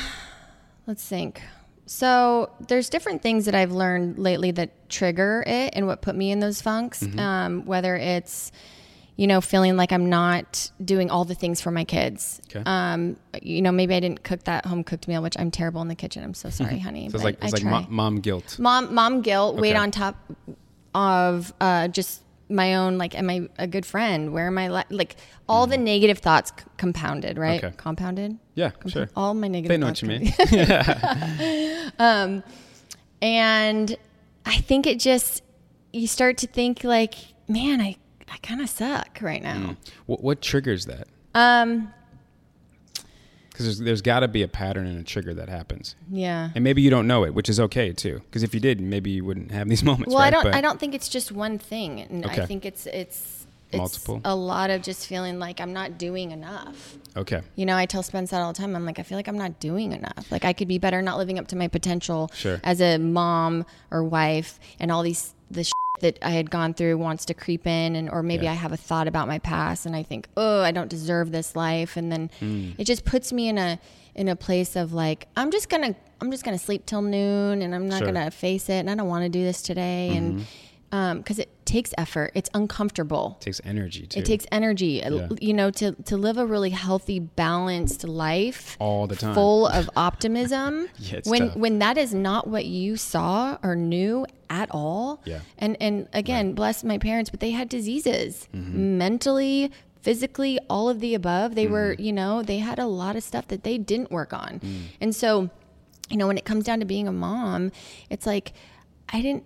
[0.85, 1.41] let's think.
[1.85, 6.31] So there's different things that I've learned lately that trigger it and what put me
[6.31, 7.01] in those funks.
[7.01, 7.19] Mm-hmm.
[7.19, 8.51] Um, whether it's
[9.17, 12.39] you know feeling like I'm not doing all the things for my kids.
[12.49, 12.63] Okay.
[12.65, 15.89] Um, you know maybe I didn't cook that home cooked meal, which I'm terrible in
[15.89, 16.23] the kitchen.
[16.23, 17.09] I'm so sorry, honey.
[17.09, 18.57] so it's like it's like mom, mom, guilt.
[18.59, 19.53] Mom mom guilt.
[19.53, 19.61] Okay.
[19.61, 20.15] Weight on top
[20.95, 24.83] of uh, just my own like am i a good friend where am i li-
[24.89, 25.17] like
[25.49, 25.71] all mm.
[25.71, 27.75] the negative thoughts c- compounded right okay.
[27.75, 30.33] compounded yeah sure all my negative they know what you mean
[31.99, 32.41] um
[33.21, 33.97] and
[34.45, 35.43] i think it just
[35.91, 37.15] you start to think like
[37.49, 37.97] man i
[38.31, 39.77] i kind of suck right now mm.
[40.05, 41.91] what, what triggers that um
[43.57, 45.95] because there's, there's got to be a pattern and a trigger that happens.
[46.11, 46.51] Yeah.
[46.53, 48.21] And maybe you don't know it, which is okay too.
[48.25, 50.13] Because if you did, maybe you wouldn't have these moments.
[50.13, 50.27] Well, right?
[50.27, 50.43] I don't.
[50.43, 52.43] But I don't think it's just one thing, and okay.
[52.43, 54.21] I think it's it's multiple.
[54.23, 56.97] a lot of just feeling like I'm not doing enough.
[57.15, 57.41] Okay.
[57.55, 58.75] You know, I tell Spence that all the time.
[58.75, 60.31] I'm like, I feel like I'm not doing enough.
[60.31, 62.61] Like I could be better, not living up to my potential sure.
[62.63, 65.69] as a mom or wife, and all these the
[66.01, 68.51] that I had gone through wants to creep in and or maybe yeah.
[68.51, 71.55] I have a thought about my past and I think, "Oh, I don't deserve this
[71.55, 72.75] life." And then mm.
[72.77, 73.79] it just puts me in a
[74.15, 77.73] in a place of like I'm just gonna I'm just gonna sleep till noon and
[77.73, 78.07] I'm not sure.
[78.07, 80.17] gonna face it and I don't want to do this today mm-hmm.
[80.17, 80.45] and
[80.89, 84.19] because um, it takes effort it's uncomfortable it takes energy too.
[84.19, 85.27] it takes energy yeah.
[85.41, 89.89] you know to to live a really healthy balanced life all the time full of
[89.97, 91.57] optimism yeah, when tough.
[91.57, 96.47] when that is not what you saw or knew at all yeah and and again
[96.47, 96.55] right.
[96.55, 98.97] bless my parents but they had diseases mm-hmm.
[98.97, 99.69] mentally
[100.01, 101.55] physically, all of the above.
[101.55, 101.71] They mm.
[101.71, 104.61] were, you know, they had a lot of stuff that they didn't work on.
[104.61, 104.81] Mm.
[105.01, 105.49] And so,
[106.09, 107.73] you know, when it comes down to being a mom,
[108.09, 108.53] it's like
[109.09, 109.43] I didn't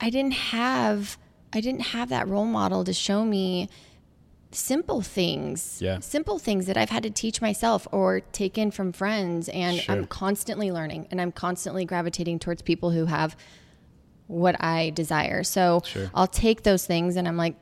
[0.00, 1.18] I didn't have
[1.52, 3.68] I didn't have that role model to show me
[4.52, 5.80] simple things.
[5.80, 6.00] Yeah.
[6.00, 9.48] Simple things that I've had to teach myself or take in from friends.
[9.48, 9.94] And Sure.
[9.94, 13.36] I'm constantly learning and I'm constantly gravitating towards people who have
[14.26, 15.44] what I desire.
[15.44, 16.10] So Sure.
[16.14, 17.56] I'll take those things and I'm like,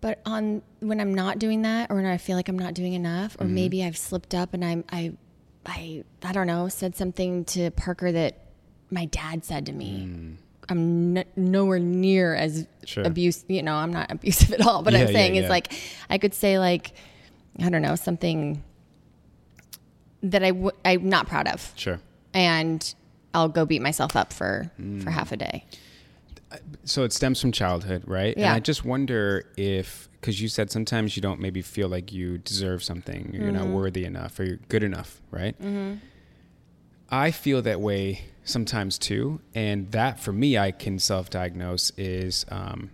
[0.00, 2.92] but on when I'm not doing that or when I feel like I'm not doing
[2.92, 3.54] enough or mm-hmm.
[3.54, 5.12] maybe I've slipped up and I'm I
[5.66, 8.38] I I don't know, said something to Parker that
[8.90, 10.06] my dad said to me.
[10.08, 10.36] Mm.
[10.70, 13.04] I'm n- nowhere near as Sure.
[13.04, 15.42] abuse, you know, I'm not abusive at all, but Yeah, I'm saying yeah.
[15.42, 15.72] is like
[16.10, 16.92] I could say like
[17.60, 18.62] I don't know, something
[20.22, 22.00] that I w- I'm not proud of Sure.
[22.34, 22.94] and
[23.34, 25.02] I'll go beat myself up for Mm.
[25.02, 25.64] for half a day.
[26.84, 28.34] so it stems from childhood, right?
[28.34, 28.54] And Yeah.
[28.54, 32.82] I just wonder if, because you said sometimes you don't maybe feel like you deserve
[32.82, 33.54] something, or you're Mm-hmm.
[33.54, 35.54] not worthy enough, or you're good enough, right?
[37.10, 42.90] I feel that way sometimes too, and that for me, I can self-diagnose is, um,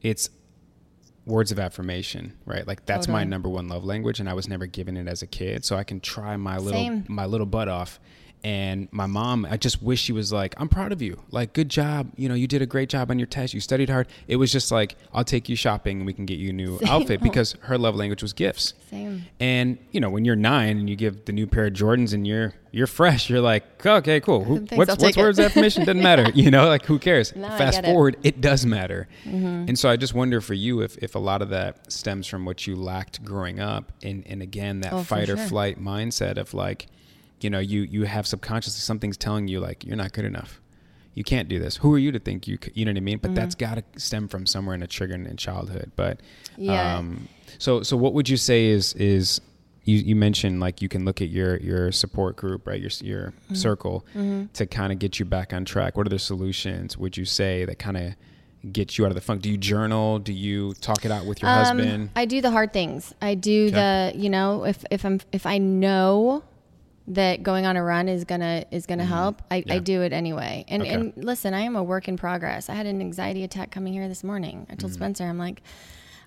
[0.00, 0.30] it's
[1.24, 2.66] words of affirmation, right?
[2.66, 5.26] Like that's my number one love language, and I was never given it as a
[5.26, 7.04] kid, so I can try my little Same.
[7.08, 8.00] my little butt off.
[8.44, 11.22] And my mom, I just wish she was like, "I'm proud of you.
[11.30, 12.10] Like, good job.
[12.16, 13.54] You know, you did a great job on your test.
[13.54, 16.38] You studied hard." It was just like, "I'll take you shopping and we can get
[16.38, 18.74] you a new outfit," because her love language was gifts.
[18.90, 19.26] Same.
[19.38, 22.26] And you know, when you're nine and you give the new pair of Jordans and
[22.26, 24.42] you're you're fresh, you're like, okay, cool.
[24.44, 25.84] Who, what's I'll what's words of affirmation?
[25.84, 26.26] Doesn't matter.
[26.34, 27.36] You know, like who cares?
[27.36, 27.86] No, Fast get it.
[27.86, 27.92] Mm-hmm.
[27.92, 28.40] forward, it.
[28.40, 29.06] does matter.
[29.24, 32.44] And so I just wonder for you if if a lot of that stems from
[32.44, 35.46] what you lacked growing up, and and again that Oh, fight or sure.
[35.46, 36.86] flight mindset of like,
[37.42, 40.60] you know, you you have subconsciously something's telling you like you're not good enough.
[41.14, 41.76] You can't do this.
[41.76, 42.58] Who are you to think you?
[42.72, 43.18] You know what I mean?
[43.18, 43.34] But Mm-hmm.
[43.34, 45.92] that's got to stem from somewhere in a trigger in childhood.
[45.94, 46.20] But
[46.56, 46.98] Yeah.
[46.98, 47.28] um,
[47.58, 49.40] so so what would you say is is
[49.84, 53.30] you, you mentioned like you can look at your your support group right your your
[53.32, 53.54] Mm-hmm.
[53.54, 54.06] circle
[54.54, 55.96] to kind of get you back on track.
[55.96, 58.14] What are the solutions would you say that kind of
[58.72, 59.42] get you out of the funk?
[59.42, 60.18] Do you journal?
[60.18, 62.10] Do you talk it out with your Um, husband?
[62.16, 63.12] I do the hard things.
[63.20, 66.42] I do the, you know, if if I'm if I know
[67.08, 69.68] that going on a run is gonna is gonna help, I, Mm-hmm.
[69.68, 69.74] Yeah.
[69.74, 70.64] I do it anyway.
[70.68, 70.92] And Okay.
[70.94, 72.68] and listen, I am a work in progress.
[72.68, 74.66] I had an anxiety attack coming here this morning.
[74.70, 75.62] I told Spencer, I'm like,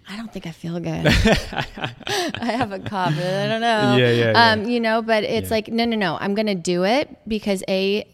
[0.09, 1.07] I don't think I feel good.
[1.07, 3.13] I have a cough.
[3.17, 3.95] I don't know.
[3.97, 4.51] Yeah, yeah, yeah.
[4.51, 5.55] Um, you know, but it's Yeah.
[5.55, 6.17] like, no, no, no.
[6.19, 8.05] I'm gonna do it because a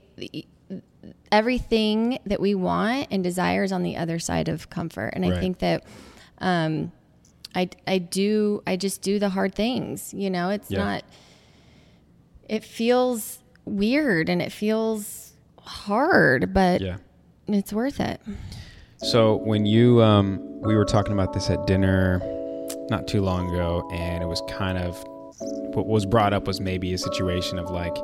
[1.32, 5.12] everything that we want and desire is on the other side of comfort.
[5.14, 5.34] And Right.
[5.34, 5.84] I think that
[6.40, 6.92] um,
[7.56, 10.14] I I do I just do the hard things.
[10.14, 10.80] You know, it's Yeah.
[10.80, 11.04] not.
[12.52, 16.98] It feels weird and it feels hard, but yeah.
[17.48, 18.20] it's worth it.
[18.98, 22.20] So when you um, we were talking about this at dinner
[22.90, 25.02] not too long ago, and it was kind of
[25.74, 27.96] what was brought up was maybe a situation of like,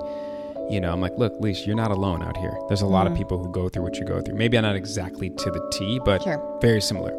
[0.69, 2.57] you know, I'm like, look, Leash, you're not alone out here.
[2.69, 4.35] There's a lot of people who go through what you go through.
[4.35, 6.57] Maybe not exactly to the T, but Sure.
[6.61, 7.11] very similar.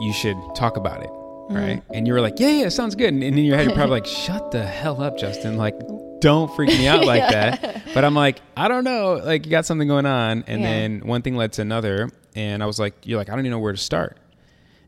[0.00, 1.10] You should talk about it,
[1.50, 1.82] right?
[1.92, 3.12] And you were like, yeah, yeah, sounds good.
[3.12, 5.56] And, and in your head, you're probably like, shut the hell up, Justin.
[5.56, 5.74] Like,
[6.22, 7.82] don't freak me out like that.
[7.92, 9.20] But I'm like, I don't know.
[9.22, 10.44] Like, you got something going on.
[10.46, 10.66] And Yeah.
[10.70, 12.08] then one thing led to another.
[12.34, 14.16] And I was like, you're like, I don't even know where to start.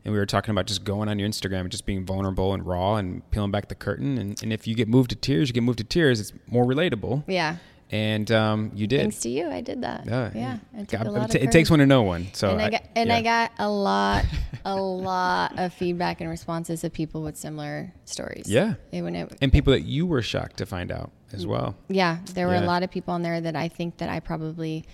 [0.03, 2.65] And we were talking about just going on your Instagram and just being vulnerable and
[2.65, 4.17] raw and peeling back the curtain.
[4.17, 6.19] And, and if you get moved to tears, you get moved to tears.
[6.19, 7.23] It's more relatable.
[7.27, 7.57] Yeah.
[7.91, 9.01] And um, you did.
[9.01, 10.05] Thanks to you, I did that.
[10.07, 10.57] Yeah, yeah.
[10.75, 12.27] It, took God- a lot it, takes one to know one.
[12.33, 14.25] So and I, got and I got a lot,
[14.65, 18.45] a lot of feedback and responses of people with similar stories.
[18.49, 18.73] Yeah.
[18.91, 21.75] It, it, and people that you were shocked to find out as well.
[21.89, 22.65] yeah, there were Yeah.
[22.65, 24.85] a lot of people on there that I think that I probably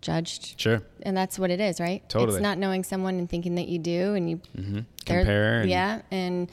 [0.00, 0.82] judged, Sure.
[1.02, 2.06] and that's what it is, right?
[2.08, 2.36] Totally.
[2.38, 5.60] It's not knowing someone and thinking that you do, and you they're- Compare.
[5.62, 6.50] And, yeah, and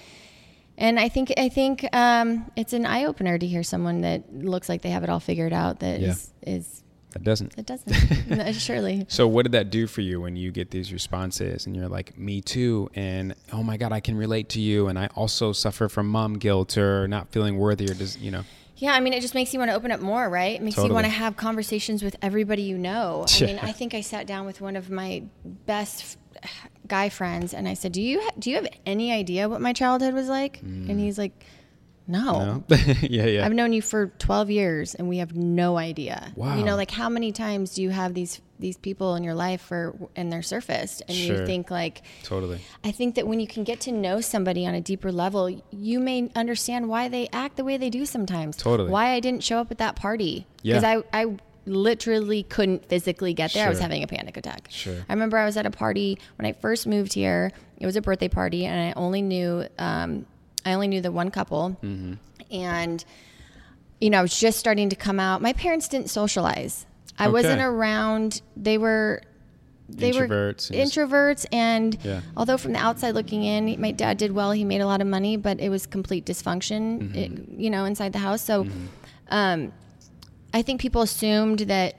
[0.78, 4.70] and I think I think um, it's an eye opener to hear someone that looks
[4.70, 5.80] like they have it all figured out.
[5.82, 6.10] That Yeah.
[6.10, 7.58] is is That doesn't.
[7.58, 9.06] it doesn't No, surely.
[9.10, 12.18] So what did that do for you when you get these responses and you're like,
[12.18, 15.90] me too, and oh my god, I can relate to you, and I also suffer
[15.90, 18.44] from mom guilt or not feeling worthy or does you know?
[18.80, 20.56] Yeah, I mean, it just makes you want to open up more, right?
[20.56, 20.90] It makes Totally.
[20.90, 23.26] you want to have conversations with everybody you know.
[23.42, 25.24] I mean, I think I sat down with one of my
[25.66, 26.18] best
[26.88, 29.74] guy friends, and I said, "Do you ha- do you have any idea what my
[29.74, 31.44] childhood was like?" And he's like,
[32.08, 32.70] "No." Mm.
[32.70, 33.08] No.
[33.08, 33.46] yeah, yeah.
[33.46, 36.32] I've known you for 12 years and we have no idea.
[36.36, 36.58] Wow.
[36.58, 39.62] You know, like how many times do you have these these people in your life
[39.62, 41.38] for and they're surfaced and Sure.
[41.40, 42.60] you think like totally.
[42.84, 46.00] I think that when you can get to know somebody on a deeper level, you
[46.00, 48.58] may understand why they act the way they do sometimes.
[48.58, 48.92] Totally.
[48.92, 50.46] Why I didn't show up at that party.
[50.62, 50.80] Yeah.
[50.82, 53.66] Because I, I literally couldn't physically get there.
[53.66, 54.68] I was having a panic attack.
[54.70, 54.98] Sure.
[55.08, 57.52] I remember I was at a party when I first moved here.
[57.80, 60.26] It was a birthday party, and I only knew um,
[60.66, 62.14] I only knew the one couple, Mm-hmm.
[62.54, 63.06] and
[64.02, 65.42] you know I was just starting to come out.
[65.42, 66.86] My parents didn't socialize.
[67.20, 67.32] I Okay.
[67.34, 68.42] wasn't around.
[68.58, 69.22] They were
[69.92, 72.22] they Introverts were and introverts and Yeah.
[72.38, 75.08] although from the outside looking in my dad did well he made a lot of
[75.08, 77.16] money but it was complete dysfunction Mm-hmm.
[77.16, 78.68] it, you know inside the house so
[79.32, 79.72] um,
[80.54, 81.96] i think people assumed that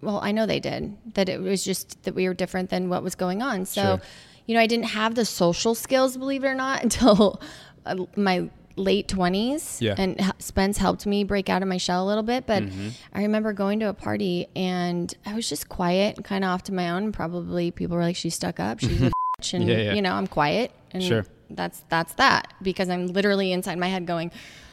[0.00, 3.02] well i know they did that it was just that we were different than what
[3.02, 4.00] was going on so Sure.
[4.46, 7.40] you know i didn't have the social skills believe it or not until
[7.86, 8.48] uh, my
[8.80, 9.94] late 20s Yeah.
[9.98, 12.88] and spence helped me break out of my shell a little bit but Mm-hmm.
[13.14, 16.62] i remember going to a party and i was just quiet and kind of off
[16.64, 19.76] to my own probably people were like she's stuck up she's a bitch and Yeah,
[19.76, 19.92] yeah.
[19.94, 21.24] you know i'm quiet and Sure.
[21.50, 24.30] that's that's that because i'm literally inside my head going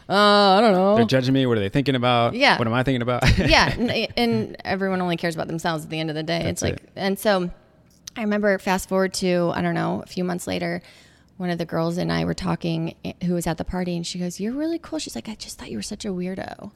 [0.10, 1.46] uh, i don't know They're judging me.
[1.46, 2.34] What are they thinking about?
[2.34, 2.58] Yeah.
[2.58, 3.24] What am I thinking about?
[3.40, 6.44] yeah, and, and everyone only cares about themselves at the end of the day.
[6.44, 6.90] That's it's like, it.
[6.96, 7.50] and so
[8.16, 10.82] I remember fast forward to I don't know a few months later,
[11.38, 14.06] one of the girls and I were talking eh, who was at the party, and
[14.06, 16.72] she goes, "You're really cool." She's like, "I just thought you were such a weirdo."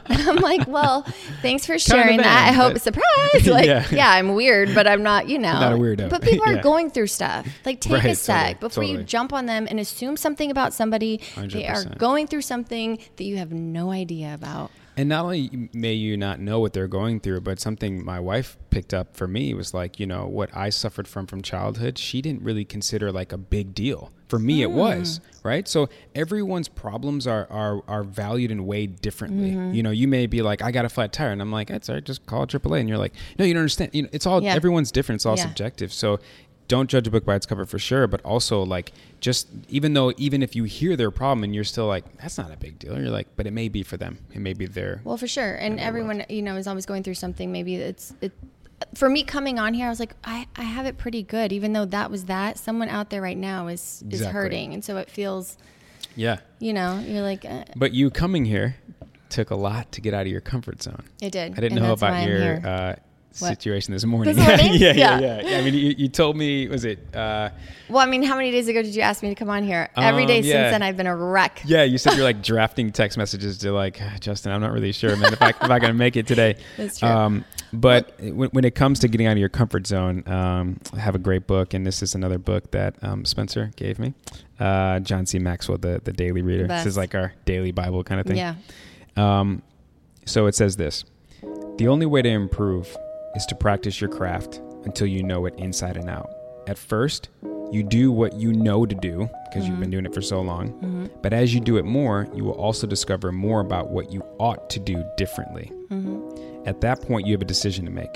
[0.10, 1.02] and I'm like, "Well,
[1.42, 2.48] thanks for sharing that.
[2.48, 3.04] I hope surprise.
[3.46, 3.86] Like, Yeah.
[3.90, 4.10] yeah.
[4.10, 5.28] I'm weird, but I'm not.
[5.28, 6.10] You know, Not a weirdo.
[6.10, 6.62] But people are Yeah.
[6.62, 7.46] going through stuff.
[7.64, 10.72] Like, take Right, a sec totally, before you jump on them and assume something about
[10.74, 11.20] somebody.
[11.36, 14.70] They are going through something that you have no idea about.
[14.96, 18.56] And not only may you not know what they're going through, but something my wife
[18.70, 22.20] picked up for me was like, you know, what I suffered from from childhood, she
[22.20, 24.10] didn't really consider like a big deal.
[24.28, 24.76] For me, it hmm.
[24.76, 25.66] was right.
[25.66, 29.50] So everyone's problems are are are valued and weighed differently.
[29.50, 29.74] Mm-hmm.
[29.74, 31.88] You know, you may be like, I got a flat tire, and I'm like, that's
[31.88, 33.90] all right, just call AAA, and you're like, no, you don't understand.
[33.92, 34.54] You know, it's all Yeah.
[34.54, 35.18] everyone's different.
[35.18, 35.44] It's all Yeah.
[35.44, 35.92] subjective.
[35.92, 36.20] So
[36.70, 40.12] don't judge a book by its cover for sure, but also like just even though
[40.16, 42.98] even if you hear their problem and you're still like that's not a big deal,
[42.98, 44.18] you're like, but it may be for them.
[44.32, 47.14] It may be their Well, for sure, and everyone you know is always going through
[47.14, 47.50] something.
[47.52, 48.32] Maybe it's it.
[48.94, 51.74] For me, coming on here, I was like, I, I have it pretty good, even
[51.74, 52.56] though that was that.
[52.58, 54.32] Someone out there right now is is Exactly.
[54.32, 55.58] hurting, and so it feels,
[56.16, 56.38] yeah.
[56.60, 58.76] you know, you're like, uh, But you coming here
[59.28, 61.04] took a lot to get out of your comfort zone.
[61.20, 61.52] it did.
[61.52, 62.62] I didn't and know about your here.
[62.64, 62.94] uh,
[63.38, 63.48] What?
[63.48, 64.34] situation this morning.
[64.34, 64.72] This morning?
[64.80, 65.40] yeah, yeah, Yeah.
[65.44, 66.98] yeah, I mean, you, you told me was it?
[67.14, 67.50] Uh,
[67.88, 69.88] well, I mean, how many days ago did you ask me to come on here?
[69.96, 70.52] Every Um, day yeah.
[70.52, 71.62] since then, I've been a wreck.
[71.64, 74.50] yeah, you said you're like drafting text messages to like Justin.
[74.52, 76.56] I'm not really sure, man, if I if I can make it today.
[76.76, 77.08] That's true.
[77.08, 80.98] Um, but when, when it comes to getting out of your comfort zone, um, I
[80.98, 84.12] have a great book, and this is another book that um, Spencer gave me.
[84.58, 85.38] Uh, John C.
[85.38, 86.66] Maxwell, the the Daily Reader.
[86.66, 88.36] This is like our daily Bible kind of thing.
[88.38, 88.56] Yeah.
[89.16, 89.62] Um,
[90.26, 91.04] so it says this
[91.78, 92.96] The only way to improve
[93.34, 96.30] is to practice your craft until you know it inside and out.
[96.66, 97.28] At first,
[97.72, 99.90] you do what you know to do because you've been mm-hmm.
[99.90, 100.72] doing it for so long.
[100.72, 101.06] Mm-hmm.
[101.22, 104.68] But as you do it more, you will also discover more about what you ought
[104.70, 105.70] to do differently.
[105.88, 106.68] Mm-hmm.
[106.68, 108.14] At that point, you have a decision to make.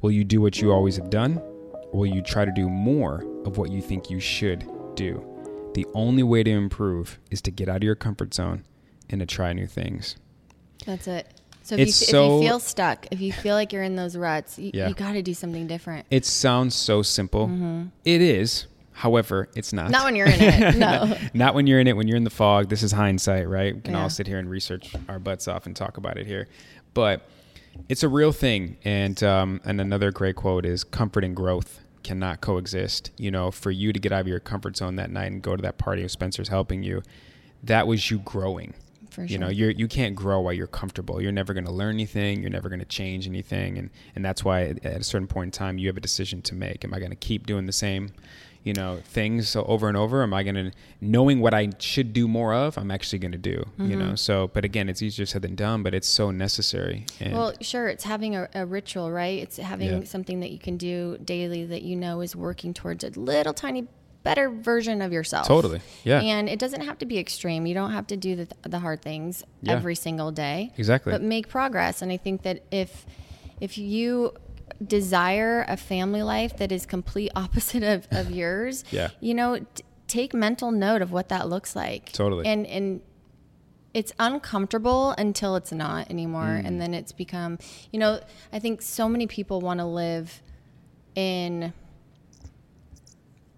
[0.00, 1.38] Will you do what you always have done,
[1.92, 5.24] or will you try to do more of what you think you should do?
[5.74, 8.64] The only way to improve is to get out of your comfort zone
[9.10, 10.16] and to try new things.
[10.86, 11.40] That's it.
[11.64, 14.16] So if, you, It's if you feel stuck, if you feel like you're in those
[14.18, 14.86] ruts, you, Yeah.
[14.88, 16.06] you got to do something different.
[16.10, 17.50] It sounds so simple.
[18.04, 18.66] It is.
[18.92, 19.84] However, it's not.
[19.86, 19.92] Mm-hmm.
[19.92, 20.76] Not when you're in it.
[20.78, 21.16] No.
[21.32, 22.68] Not when you're in it, when you're in the fog.
[22.68, 23.74] This is hindsight, right?
[23.74, 24.02] We can Yeah.
[24.02, 26.48] all sit here and research our butts off and talk about it here.
[26.92, 27.26] But
[27.88, 28.76] it's a real thing.
[28.84, 33.10] And um, and another great quote is comfort and growth cannot coexist.
[33.16, 35.56] You know, for you to get out of your comfort zone that night and go
[35.56, 37.02] to that party if Spencer's helping you,
[37.64, 38.74] that was you growing.
[39.14, 41.20] For You know, you're you can't grow while you're comfortable.
[41.22, 42.40] You're never going to learn anything.
[42.42, 45.50] You're never going to change anything, and and that's why at a certain point in
[45.52, 46.84] time you have a decision to make.
[46.84, 48.10] Am I going to keep doing the same,
[48.64, 50.22] you know, things over and over?
[50.22, 52.76] Am I going to knowing what I should do more of?
[52.76, 53.50] I'm actually going to do.
[53.78, 53.98] You Mm-hmm.
[53.98, 57.06] know, so but again, it's easier said than done, but it's so necessary.
[57.20, 59.38] And Well, sure, it's having a, a ritual, right?
[59.42, 60.04] It's having Yeah.
[60.04, 63.86] something that you can do daily that you know is working towards a little tiny
[64.24, 65.46] better version of yourself.
[65.46, 66.20] Totally, yeah.
[66.20, 67.66] And it doesn't have to be extreme.
[67.66, 69.74] You don't have to do the, the hard things Yeah.
[69.74, 70.72] every single day.
[70.76, 71.12] Exactly.
[71.12, 72.02] But make progress.
[72.02, 73.06] And I think that if
[73.60, 74.32] if you
[74.84, 79.10] desire a family life that is complete opposite of, of yours, Yeah.
[79.20, 82.10] you know, t- take mental note of what that looks like.
[82.12, 82.46] Totally.
[82.46, 83.00] And and
[83.92, 86.66] it's uncomfortable until it's not anymore Mm.
[86.66, 87.58] and then it's become
[87.92, 88.18] you know
[88.52, 90.42] i think so many people want to live
[91.14, 91.72] in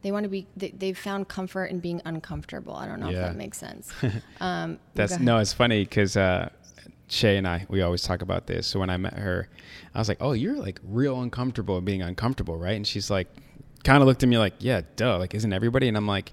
[0.07, 3.16] they want to be they, they've found comfort in being uncomfortable i don't know Yeah.
[3.16, 3.92] if that makes sense
[4.40, 6.49] um That's no, it's funny because uh,
[7.09, 8.66] Shay and I we always talk about this.
[8.66, 9.49] So when I met her,
[9.95, 13.29] I was like, "Oh, you're like real uncomfortable being uncomfortable, right?" And she's like,
[13.85, 15.16] kind of looked at me like, "Yeah, duh.
[15.19, 16.33] Like, isn't everybody?" And I'm like,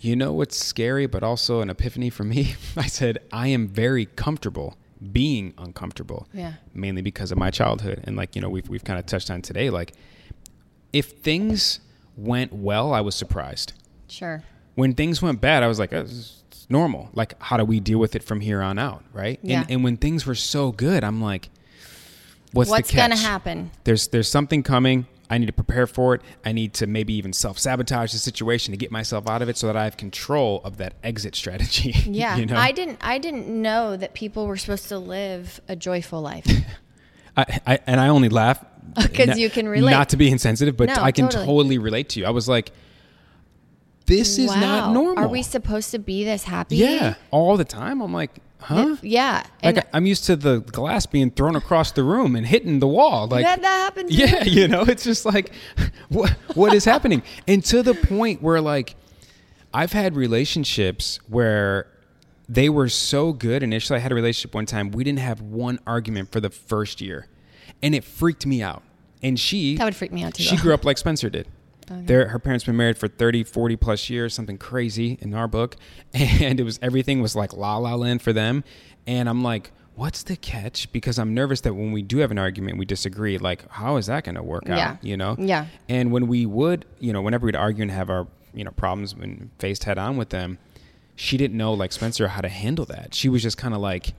[0.00, 4.06] "You know what's scary, but also an epiphany for me." I said, "I am very
[4.06, 4.76] comfortable."
[5.12, 6.54] being uncomfortable Yeah.
[6.74, 9.42] mainly because of my childhood and like you know we've, we've kind of touched on
[9.42, 9.92] today like
[10.92, 11.78] if things
[12.18, 13.72] went well i was surprised
[14.08, 14.42] sure
[14.78, 17.10] when things went bad, I was like, oh, it's normal.
[17.12, 19.40] Like, how do we deal with it from here on out, right?
[19.42, 19.62] Yeah.
[19.62, 21.50] And, and when things were so good, I'm like,
[22.52, 25.08] what's, what's gonna happen There's there's something coming.
[25.28, 26.22] I need to prepare for it.
[26.44, 29.56] I need to maybe even self sabotage the situation to get myself out of it
[29.56, 31.92] so that I have control of that exit strategy.
[32.06, 32.56] Yeah, you know?
[32.56, 32.98] I didn't.
[33.00, 36.46] I didn't know that people were supposed to live a joyful life.
[37.36, 38.64] I, I and I only laugh
[38.96, 39.90] 'Cause you can relate.
[39.92, 41.46] Not to be insensitive, but No, I can totally.
[41.46, 42.26] totally relate to you.
[42.26, 42.72] I was like,
[44.06, 45.24] this is not normal.
[45.24, 46.76] Are we supposed to be this happy?
[46.76, 48.00] Yeah, all the time.
[48.00, 48.30] I'm like,
[48.60, 48.96] huh?
[49.02, 49.42] Yeah.
[49.62, 52.88] And Like I'm used to the glass being thrown across the room and hitting the
[52.88, 53.26] wall.
[53.26, 54.10] Like that, that happens.
[54.10, 55.52] Yeah, you know, it's just like,
[56.08, 57.22] what what is happening?
[57.46, 58.96] And to the point where like,
[59.74, 61.86] I've had relationships where
[62.48, 63.98] they were so good initially.
[63.98, 64.90] I had a relationship one time.
[64.90, 67.26] We didn't have one argument for the first year,
[67.82, 68.82] and it freaked me out.
[69.22, 70.42] And she That would freak me out too.
[70.44, 70.62] she though.
[70.62, 71.48] grew up like Spencer did.
[71.90, 75.76] Their, her parents been married for 30, 40 plus years, something crazy in our book.
[76.14, 78.62] And it was everything was like la la land for them.
[79.06, 80.92] And I'm like, what's the catch?
[80.92, 83.38] Because I'm nervous that when we do have an argument, we disagree.
[83.38, 84.76] Like, how is that going to work out?
[84.76, 84.90] Yeah.
[84.90, 85.04] out?
[85.04, 85.34] You know?
[85.38, 85.66] Yeah.
[85.88, 89.16] And when we would, you know, whenever we'd argue and have our, you know, problems
[89.16, 90.58] when faced head on with them,
[91.16, 93.14] she didn't know like Spencer how to handle that.
[93.14, 94.12] She was just kind of like,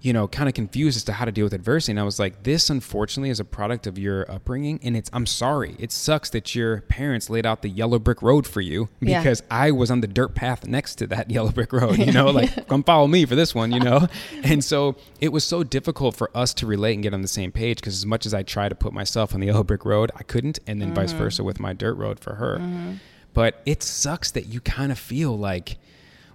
[0.00, 1.92] you know, kind of confused as to how to deal with adversity.
[1.92, 4.78] And I was like, this unfortunately is a product of your upbringing.
[4.82, 5.74] And it's, I'm sorry.
[5.78, 9.20] It sucks that your parents laid out the yellow brick road for you Yeah.
[9.20, 12.30] because I was on the dirt path next to that yellow brick road, you know,
[12.30, 14.06] like come follow me for this one, you know?
[14.44, 17.50] And so it was so difficult for us to relate and get on the same
[17.50, 20.10] page because as much as I try to put myself on the yellow brick road,
[20.14, 20.60] I couldn't.
[20.66, 21.18] And then vice mm-hmm.
[21.18, 22.58] versa with my dirt road for her.
[22.58, 22.94] Mm-hmm.
[23.34, 25.78] But it sucks that you kind of feel like,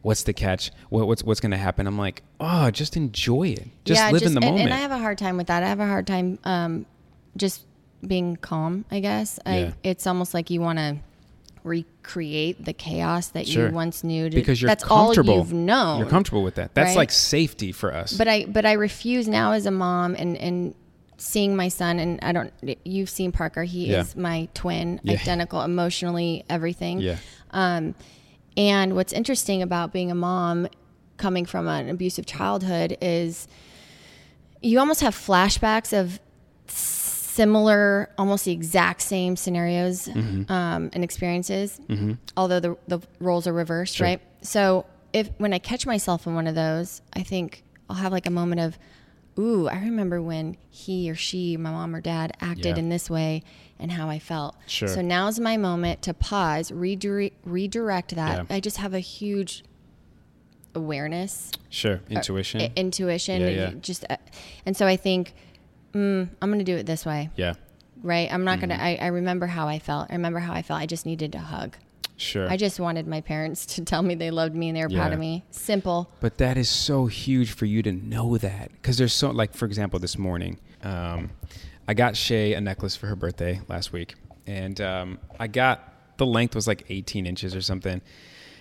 [0.04, 0.72] what's the catch?
[0.90, 1.88] What, what's what's going to happen?
[1.88, 3.68] I'm like, oh, just enjoy it.
[3.86, 4.66] Just yeah, live in the and, moment.
[4.66, 5.64] And I have a hard time with that.
[5.64, 6.86] I have a hard time um,
[7.36, 7.64] just
[8.06, 8.86] being calm.
[8.92, 9.72] I guess I, Yeah.
[9.84, 10.98] it's almost like you want to
[11.64, 13.70] recreate the chaos that Sure.
[13.70, 14.30] you once knew.
[14.30, 15.38] To, because you're that's all comfortable.
[15.38, 16.00] you've known.
[16.00, 16.74] You're comfortable with that.
[16.76, 16.98] That's right?
[16.98, 18.14] like safety for us.
[18.14, 20.76] But I but I refuse now as a mom and and
[21.18, 22.52] seeing my son and I don't
[22.84, 24.02] you've seen Parker he Yeah.
[24.02, 25.14] is my twin Yeah.
[25.14, 27.16] identical emotionally everything yeah,
[27.52, 27.96] um
[28.58, 30.68] and what's interesting about being a mom
[31.18, 33.48] coming from an abusive childhood is
[34.62, 36.20] you almost have flashbacks of
[36.68, 40.52] similar almost the exact same scenarios Mm-hmm.
[40.52, 41.80] um, and experiences
[42.38, 44.06] although the, the roles are reversed Sure.
[44.08, 48.12] right so if when i catch myself in one of those i think i'll have
[48.12, 48.78] like a moment of
[49.40, 52.78] ooh i remember when he or she my mom or dad acted Yeah.
[52.78, 53.44] in this way
[53.80, 54.88] and how i felt Sure.
[54.88, 58.56] so now's my moment to pause redirect, redirect that Yeah.
[58.56, 59.64] i just have a huge
[60.76, 62.02] awareness sure.
[62.10, 62.62] Intuition.
[62.62, 63.80] i- intuition Yeah, and yeah.
[63.82, 64.18] just uh,
[64.66, 65.34] and so i think
[65.94, 67.54] mm, i'm going to do it this way yeah,
[68.02, 68.80] right i'm not going Mm-hmm.
[68.80, 71.36] to I, I remember how i felt i remember how i felt i just needed
[71.36, 71.78] a hug
[72.18, 72.50] sure.
[72.50, 75.14] i just wanted my parents to tell me they loved me and they were proud
[75.14, 79.14] of me simple But that is so huge for you to know that because there's
[79.14, 81.32] so like for example this morning, um,
[81.88, 84.16] I got Shay a necklace for her birthday last week,
[84.48, 88.02] and um, I got the length was like 18 inches or something,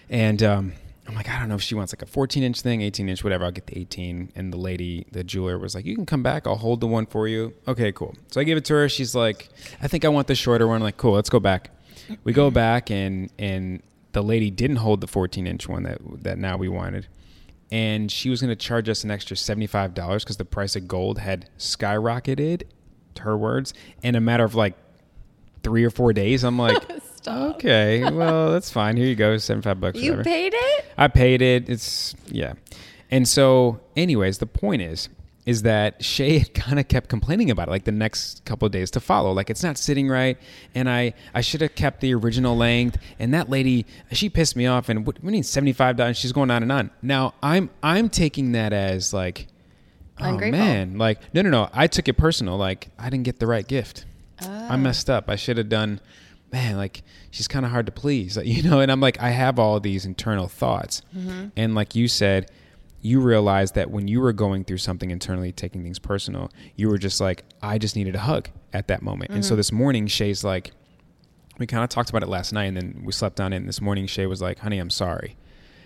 [0.08, 0.72] and um,
[1.06, 3.22] I'm like I don't know if she wants like a 14 inch thing, 18 inch,
[3.24, 3.44] whatever.
[3.44, 4.32] I'll get the 18.
[4.36, 6.46] And the lady, the jeweler, was like, you can come back.
[6.46, 7.54] I'll hold the one for you.
[7.66, 8.14] Okay, cool.
[8.28, 8.88] So I gave it to her.
[8.88, 9.48] She's like,
[9.80, 10.76] I think I want the shorter one.
[10.76, 11.12] I'm like, cool.
[11.12, 11.70] Let's go back.
[12.24, 13.82] We go back and and
[14.12, 17.06] the lady didn't hold the 14 inch one that that now we wanted
[17.70, 21.18] and she was going to charge us an extra $75 because the price of gold
[21.18, 22.64] had skyrocketed
[23.20, 23.72] her words
[24.02, 24.74] in a matter of like
[25.62, 26.82] three or four days i'm like
[27.28, 30.24] okay well that's fine here you go 75 bucks you whatever.
[30.24, 31.68] paid it I paid it.
[31.68, 32.54] It's yeah.
[33.10, 35.08] And so, anyways, the point is,
[35.44, 38.90] is that Shay kind of kept complaining about it, like the next couple of days
[38.92, 39.32] to follow.
[39.32, 40.38] Like it's not sitting right,
[40.74, 42.98] and I I should have kept the original length.
[43.18, 44.88] And that lady, she pissed me off.
[44.88, 46.16] And what we need seventy five dollars.
[46.16, 46.90] She's going on and on.
[47.02, 49.48] Now I'm I'm taking that as like,
[50.20, 50.58] oh Ungrateful.
[50.58, 51.68] man, like no no no.
[51.72, 52.56] I took it personal.
[52.56, 54.04] Like I didn't get the right gift.
[54.40, 54.76] I oh.
[54.76, 55.28] messed up.
[55.28, 56.00] I should have done.
[56.52, 58.80] Man, like she's kind of hard to please, you know.
[58.80, 61.48] And I'm like, I have all these internal thoughts, mm-hmm.
[61.56, 62.50] and like you said,
[63.02, 66.98] you realized that when you were going through something internally, taking things personal, you were
[66.98, 69.32] just like, I just needed a hug at that moment.
[69.32, 69.56] And so mm-hmm.
[69.58, 70.70] this morning, Shay's like,
[71.58, 73.56] we kind of talked about it last night, and then we slept on it.
[73.56, 75.36] And this morning, Shay was like, "Honey, I'm sorry.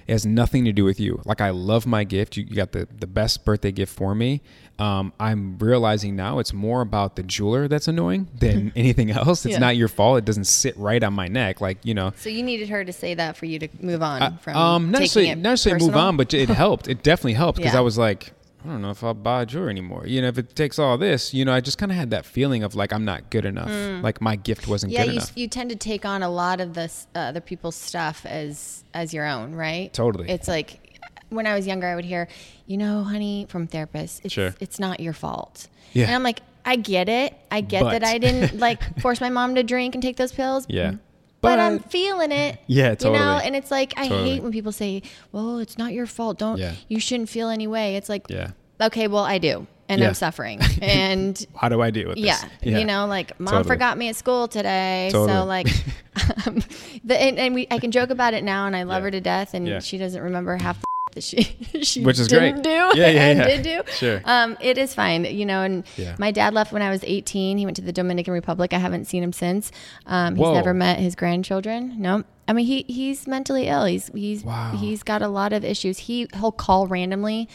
[0.07, 1.21] It has nothing to do with you.
[1.25, 2.37] Like I love my gift.
[2.37, 4.43] You, you got the the best birthday gift for me.
[4.79, 9.47] Um, I'm realizing now it's more about the jeweler that's annoying than anything else.
[9.47, 9.59] It's Yeah.
[9.59, 10.19] not your fault.
[10.19, 11.61] It doesn't sit right on my neck.
[11.63, 14.37] Like you know." so you needed her to say that for you to move on
[14.39, 16.89] from um, not necessarily, not necessarily move on, but it helped.
[16.89, 17.79] It definitely helped because Yeah.
[17.79, 18.33] I was like,
[18.65, 20.07] I don't know if I'll buy a jewelry anymore.
[20.09, 22.27] You know, if it takes all this, you know, I just kind of had that
[22.27, 23.71] feeling of like I'm not good enough.
[24.03, 24.95] Like my gift wasn't Mm.
[24.97, 25.33] yeah good you, enough.
[25.37, 29.15] you tend to take on a lot of this uh, other people's stuff as as
[29.15, 30.29] your own right Totally.
[30.29, 30.81] it's like
[31.31, 32.29] when i was younger i would hear
[32.67, 34.55] you know honey from therapists it's, Sure.
[34.61, 36.07] it's not your fault Yeah.
[36.07, 37.33] and i'm like I get it.
[37.49, 40.33] I get But- that I didn't like force my mom to drink and take those
[40.33, 40.67] pills.
[40.69, 40.95] Yeah.
[41.41, 42.59] But, I'm feeling it.
[42.67, 43.21] Yeah, totally.
[43.21, 44.31] You know, and it's like I Totally.
[44.31, 46.39] hate when people say, "Well, it's not your fault.
[46.41, 46.73] Don't Yeah.
[46.89, 48.51] you shouldn't feel any way." It's like, Yeah.
[48.81, 50.09] okay, well, I do, and Yeah.
[50.09, 52.73] I'm suffering, and How do I deal with yeah, this?
[52.81, 53.69] you know, like mom Totally.
[53.73, 55.33] forgot me at school today, Totally.
[55.39, 55.69] so like,
[56.49, 56.65] um,
[57.05, 59.05] the, and, and we I can joke about it now, and I love Yeah.
[59.05, 59.79] her to death, and Yeah.
[59.79, 60.86] she doesn't remember half the
[61.17, 61.43] that she
[61.83, 62.63] she Which is didn't great.
[62.63, 63.47] do Yeah, yeah, and yeah.
[63.49, 63.93] did do.
[63.93, 64.21] Sure.
[64.25, 65.63] Um, it is fine, you know.
[65.63, 66.15] And Yeah.
[66.19, 67.59] my dad left when I was 18.
[67.59, 68.73] He went to the Dominican Republic.
[68.73, 69.73] I haven't seen him since.
[70.07, 70.55] Um, he's Whoa.
[70.55, 71.97] never met his grandchildren.
[72.01, 73.85] No, I mean he he's mentally ill.
[73.87, 74.77] He's he's Wow.
[74.79, 75.99] he's got a lot of issues.
[75.99, 77.49] He he'll call randomly.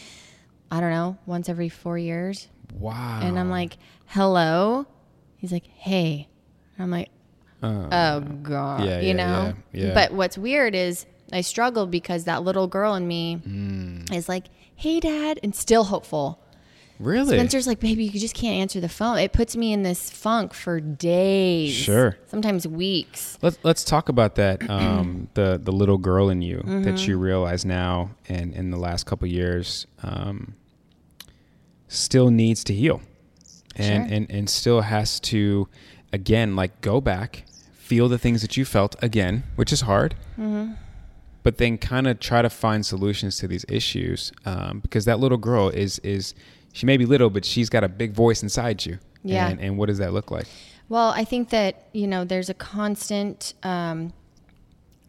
[0.70, 2.48] I don't know, once every four years.
[2.74, 3.20] Wow.
[3.22, 4.88] And I'm like, hello.
[5.38, 6.28] He's like, hey.
[6.78, 7.10] And I'm like,
[7.62, 8.86] oh God.
[8.86, 9.54] yeah, you yeah, know?
[9.74, 9.94] yeah, yeah.
[9.94, 14.14] But what's weird is I struggle because that little girl in me Mm.
[14.14, 16.40] is like, hey, dad, and still hopeful.
[17.00, 17.36] really?
[17.36, 19.18] Spencer's like, baby, you just can't answer the phone.
[19.18, 21.74] It puts me in this funk for days.
[21.74, 22.16] Sure.
[22.28, 23.40] Sometimes weeks.
[23.42, 24.62] Let's let's talk about that.
[24.70, 26.84] Um, the the little girl in you Mm-hmm.
[26.84, 30.54] that you realize now, and in the last couple years, um,
[31.88, 33.02] still needs to heal,
[33.76, 34.16] and Sure.
[34.18, 35.68] and and still has to,
[36.14, 40.16] again, like go back, feel the things that you felt again, which is hard.
[40.40, 40.74] Mm-hmm.
[41.44, 45.38] But then kind of try to find solutions to these issues, um, because that little
[45.40, 46.34] girl is is
[46.74, 49.00] she may be little, but she's got a big voice inside you.
[49.24, 49.48] Yeah.
[49.50, 50.46] And, and what does that look like?
[50.88, 54.14] Well, I think that, you know, there's a constant, um,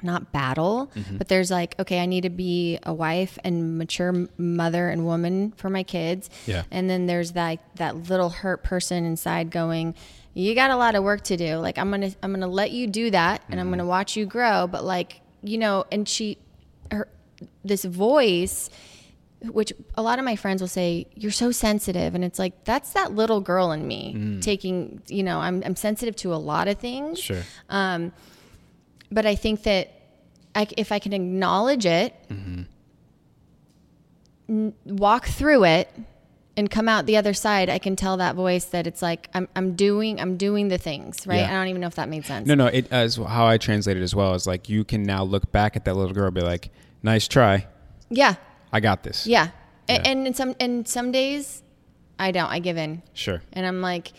[0.02, 1.16] not battle, Mm-hmm.
[1.18, 5.52] but there's like, okay, I need to be a wife and mature mother and woman
[5.56, 6.28] for my kids.
[6.46, 6.64] Yeah.
[6.70, 9.94] And then there's that, that little hurt person inside going,
[10.34, 11.56] you got a lot of work to do.
[11.56, 13.70] Like, I'm going to, I'm going to let you do that and I'm Mm-hmm.
[13.74, 14.66] going to watch you grow.
[14.66, 16.38] But like, you know, and she,
[16.90, 17.08] her,
[17.64, 18.70] this voice,
[19.42, 22.14] which a lot of my friends will say you're so sensitive.
[22.14, 24.42] And it's like that's that little girl in me mm.
[24.42, 27.18] taking you know I'm, I'm sensitive to a lot of things.
[27.18, 27.42] Sure.
[27.68, 28.12] Um,
[29.12, 29.92] but i think that
[30.54, 32.62] I, if i can acknowledge it mm-hmm.
[34.48, 35.90] n- walk through it
[36.56, 39.48] and come out the other side i can tell that voice that it's like i'm,
[39.56, 41.48] I'm doing i'm doing the things right Yeah.
[41.50, 42.66] i don't even know if that made sense No, no.
[42.66, 45.76] It as how I translate it as well is like you can now look back
[45.76, 46.70] at that little girl, and be like,
[47.02, 47.66] "Nice try,
[48.10, 48.34] yeah
[48.72, 49.48] I got this." yeah,
[49.88, 50.02] Yeah.
[50.04, 51.62] and in some and some days
[52.18, 53.40] i don't i give in Sure.
[53.54, 54.12] and I'm like,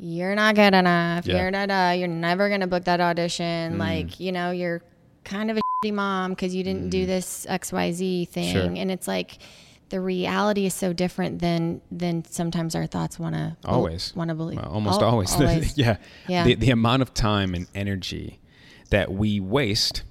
[0.00, 1.26] you're not good enough.
[1.26, 1.34] Yeah.
[1.34, 1.38] Mm.
[1.40, 1.90] You're da da.
[1.92, 3.78] You're never gonna book that audition.
[3.78, 4.80] Like, you know, you're
[5.24, 8.44] kind of a shitty mom because you didn't do this X Y Z thing.
[8.48, 8.52] Mm.
[8.52, 8.74] Sure.
[8.82, 9.38] And it's like,
[9.90, 14.14] the reality is so different than than sometimes our thoughts want to Always.
[14.14, 14.58] want to believe.
[14.58, 15.32] Well, almost Al- always.
[15.40, 15.76] always.
[15.78, 15.96] yeah.
[16.28, 16.44] Yeah.
[16.44, 18.38] The the amount of time and energy
[18.90, 20.02] that we waste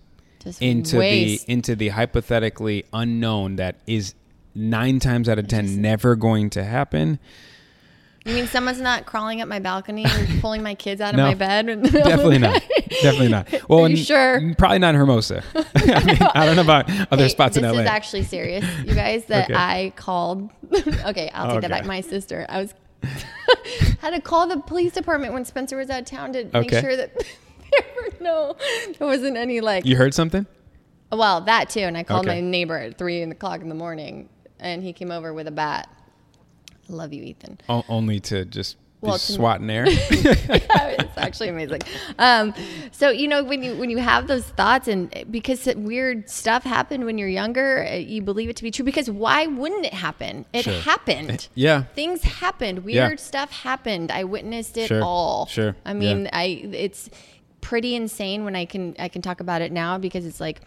[0.44, 1.46] Just into waste.
[1.48, 4.14] the into the hypothetically unknown that is
[4.56, 7.20] nine times out of ten never going to happen.
[8.28, 11.28] You mean someone's not crawling up my balcony and pulling my kids out of No.
[11.28, 11.70] my bed?
[11.70, 12.62] And Definitely not.
[13.02, 13.48] Definitely not.
[13.70, 14.54] Well, Are you sure?
[14.58, 15.44] Probably not in Hermosa.
[15.56, 17.72] I mean, I don't know about other Hey, spots in LA.
[17.72, 19.26] This is actually serious, you guys.
[19.26, 19.54] That Okay.
[19.56, 20.50] I called.
[20.74, 21.86] okay, I'll take that back.
[21.86, 22.46] My sister.
[22.50, 22.74] I was
[24.02, 26.96] had to call the police department when Spencer was out of town to make sure
[26.98, 28.56] that there were no,
[28.98, 29.86] there wasn't any like.
[29.86, 30.46] you heard something?
[31.12, 32.42] well, that too, and I called Okay.
[32.42, 34.28] my neighbor at three o'clock in the morning,
[34.60, 35.88] and he came over with a bat.
[36.90, 37.60] I love you, Ethan.
[37.70, 39.86] O- only to just be Well, swatting air.
[39.88, 41.82] it's actually amazing.
[42.18, 42.54] Um,
[42.92, 47.06] so you know when you when you have those thoughts and because weird stuff happened
[47.06, 48.86] when you're younger, uh, you believe it to be true.
[48.86, 50.46] Because why wouldn't it happen?
[50.54, 50.74] It Sure.
[50.82, 51.48] happened.
[51.54, 51.84] yeah.
[51.96, 52.84] Things happened.
[52.88, 53.08] Yeah.
[53.08, 54.12] Weird stuff happened.
[54.12, 55.04] I witnessed it Sure.
[55.04, 55.46] all.
[55.48, 55.76] Sure.
[55.86, 57.10] I mean, I it's
[57.62, 60.62] pretty insane when I can I can talk about it now because it's like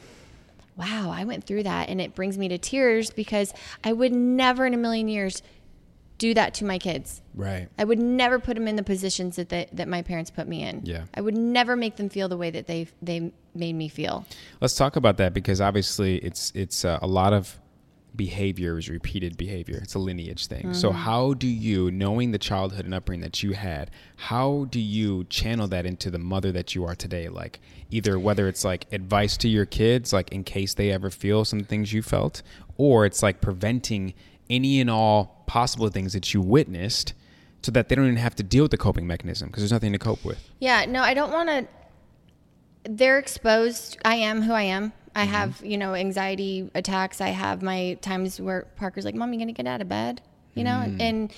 [0.77, 3.53] wow, I went through that and it brings me to tears because
[3.85, 5.43] I would never in a million years
[6.21, 7.23] do that to my kids.
[7.35, 7.66] Right.
[7.79, 10.62] I would never put them in the positions that they, that my parents put me
[10.62, 10.83] in.
[10.85, 11.05] Yeah.
[11.14, 14.27] I would never make them feel the way that they they made me feel.
[14.61, 17.59] Let's talk about that because obviously it's it's uh, a lot of
[18.16, 19.79] behavior is repeated behavior.
[19.83, 20.75] It's a lineage thing.
[20.75, 25.25] So how do you, knowing the childhood and upbringing that you had, how do you
[25.25, 27.29] channel that into the mother that you are today?
[27.29, 27.61] Like
[27.91, 31.62] either whether it's like advice to your kids, like in case they ever feel some
[31.62, 32.43] things you felt,
[32.77, 34.12] or it's like preventing
[34.51, 37.14] any and all possible things that you witnessed
[37.62, 39.92] so that they don't even have to deal with the coping mechanism because there's nothing
[39.92, 40.38] to cope with.
[40.59, 41.66] Yeah, no, I don't want to.
[42.84, 43.98] They're exposed.
[44.05, 44.92] I am who I am.
[45.14, 45.32] I Mm-hmm.
[45.32, 47.20] have, you know, anxiety attacks.
[47.20, 50.22] I have my times where Parker's like, "Mom, you gonna get out of bed?"
[50.55, 51.01] You know, Mm.
[51.01, 51.32] and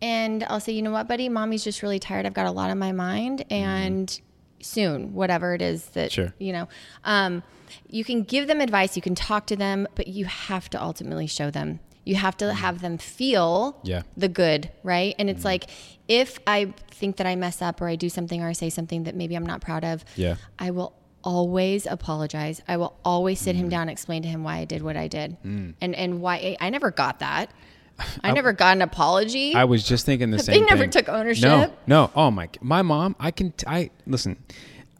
[0.00, 1.28] and I'll say, "You know what, buddy?
[1.28, 2.24] Mommy's just really tired.
[2.26, 4.18] I've got a lot on my mind, and
[4.60, 6.22] soon, whatever it is that Mm-hmm.
[6.22, 6.34] Sure.
[6.38, 6.68] you know."
[7.04, 7.42] Um,
[7.90, 8.94] you can give them advice.
[8.94, 11.80] You can talk to them, but you have to ultimately show them.
[12.06, 14.02] You have to have them feel Yeah.
[14.16, 15.14] the good, right?
[15.18, 15.68] And it's like
[16.08, 19.02] if I think that I mess up or I do something or I say something
[19.04, 20.36] that maybe I'm not proud of, Yeah.
[20.58, 20.94] I will
[21.24, 22.62] always apologize.
[22.68, 25.08] I will always sit him down and explain to him why I did what I
[25.08, 25.36] did.
[25.42, 27.50] And and why I never got that.
[28.22, 29.54] I never got an apology.
[29.54, 30.60] I was just thinking the They same.
[30.60, 30.90] They never thing.
[30.90, 31.42] took ownership.
[31.44, 32.10] No, no.
[32.14, 33.16] Oh my, my mom.
[33.18, 33.50] I can.
[33.52, 34.36] T- I listen.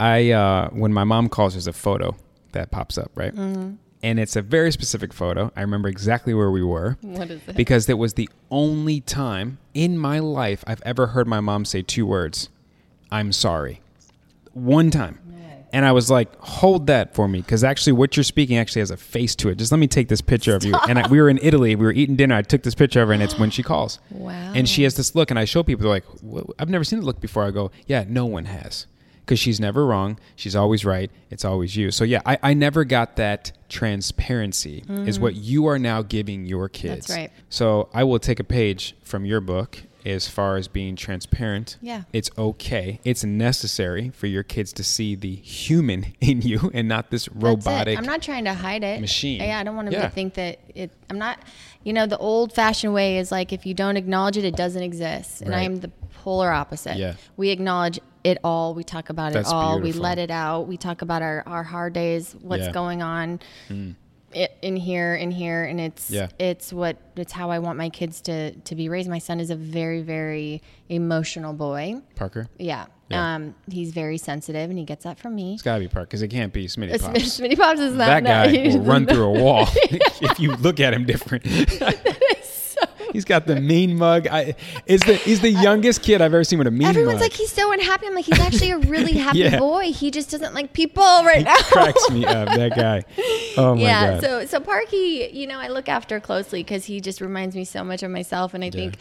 [0.01, 2.17] I uh, when my mom calls, there's a photo
[2.53, 3.35] that pops up, right?
[3.35, 3.75] Mm-hmm.
[4.07, 5.51] And it's a very specific photo.
[5.57, 6.97] I remember exactly where we were.
[7.01, 7.57] What is it?
[7.57, 11.83] Because it was the only time in my life I've ever heard my mom say
[11.83, 12.49] two words.
[13.11, 13.81] I'm sorry.
[14.53, 15.19] One time.
[15.73, 17.41] And I was like, hold that for me.
[17.41, 19.59] Because actually, what you're speaking actually has a face to it.
[19.59, 20.77] Just let me take this picture of you.
[20.89, 21.75] And I, we were in Italy.
[21.75, 22.37] We were eating dinner.
[22.37, 23.99] I took this picture of her, and it's when she calls.
[24.13, 24.53] Wow.
[24.55, 27.05] And she has this look, and I show people, they're like, I've never seen the
[27.05, 27.43] look before.
[27.43, 28.87] I go, yeah, no one has.
[29.27, 30.19] Because she's never wrong.
[30.37, 31.11] She's always right.
[31.31, 31.91] It's always you.
[31.91, 36.69] So, yeah, I, I never got that transparency, is what you are now giving your
[36.69, 37.09] kids.
[37.09, 37.17] Mm.
[37.17, 37.31] right.
[37.49, 41.77] So, I will take a page from your book as far as being transparent.
[41.81, 42.03] Yeah.
[42.13, 43.01] It's okay.
[43.03, 47.37] It's necessary for your kids to see the human in you and not this That's
[47.37, 47.45] it.
[47.45, 47.99] robotic.
[47.99, 49.01] I'm not trying to hide it.
[49.01, 49.41] machine.
[49.41, 50.09] Yeah, I don't want them Yeah.
[50.09, 50.93] to think that it.
[51.11, 51.41] I'm not.
[51.83, 55.41] You know, the old-fashioned way is like if you don't acknowledge it, it doesn't exist.
[55.43, 55.65] And I Right.
[55.65, 55.89] am the
[56.23, 56.97] polar opposite.
[56.97, 57.15] Yeah.
[57.37, 58.75] We acknowledge it all.
[58.75, 59.79] We talk about That's it all.
[59.79, 60.01] beautiful.
[60.01, 60.67] We let it out.
[60.67, 62.71] We talk about our, our hard days, what's Yeah.
[62.71, 62.75] Mm.
[62.75, 63.41] going on
[64.35, 66.29] i in here, in here, and it's Yeah.
[66.39, 69.09] it's what it's how I want my kids to to be raised.
[69.09, 72.03] My son is a very very emotional boy.
[72.17, 72.49] Parker?
[72.59, 72.87] Yeah.
[73.09, 73.37] Yeah.
[73.37, 75.55] Um, he's very sensitive, and he gets that from me.
[75.55, 77.19] It's got to be Parker because it can't be Smitty Pops.
[77.41, 80.81] Smitty Pops is not that no, guy will run through a wall if you look
[80.81, 81.45] at him different.
[83.17, 84.27] He's got the mean mug.
[84.27, 84.55] I,
[84.85, 87.23] is the he's the youngest kid I've ever seen with a mean Everyone's mug.
[87.23, 88.07] like, he's so unhappy.
[88.07, 89.59] I'm like, he's actually a really happy Yeah.
[89.59, 89.91] boy.
[89.93, 91.57] He just doesn't like people right now.
[91.57, 92.49] cracks me up.
[92.51, 93.05] That guy.
[93.59, 93.87] Oh my god.
[93.87, 94.11] yeah.
[94.13, 94.21] god.
[94.23, 97.83] So, so Parky, you know, I look after closely because he just reminds me so
[97.83, 98.53] much of myself.
[98.53, 98.99] And I think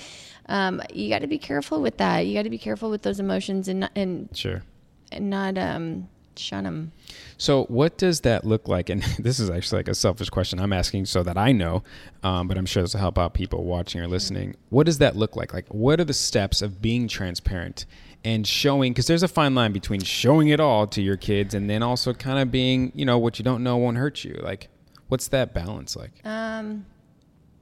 [0.48, 2.26] um, you got to be careful with that.
[2.26, 4.64] You got to be careful with those emotions and and, sure.
[5.12, 6.08] and not um,
[6.40, 6.92] shun them.
[7.38, 8.90] So, what does that look like?
[8.90, 11.84] And this is actually like a selfish question I'm asking so that I know,
[12.24, 14.56] um, but I'm sure this will help out people watching or listening.
[14.70, 15.54] What does that look like?
[15.54, 17.86] Like, what are the steps of being transparent
[18.24, 18.94] and showing?
[18.94, 22.14] Because there's a fine line between showing it all to your kids and then also
[22.14, 24.40] kind of being, you know, what you don't know won't hurt you.
[24.42, 24.70] Like,
[25.08, 26.12] what's that balance like?
[26.26, 26.86] Um,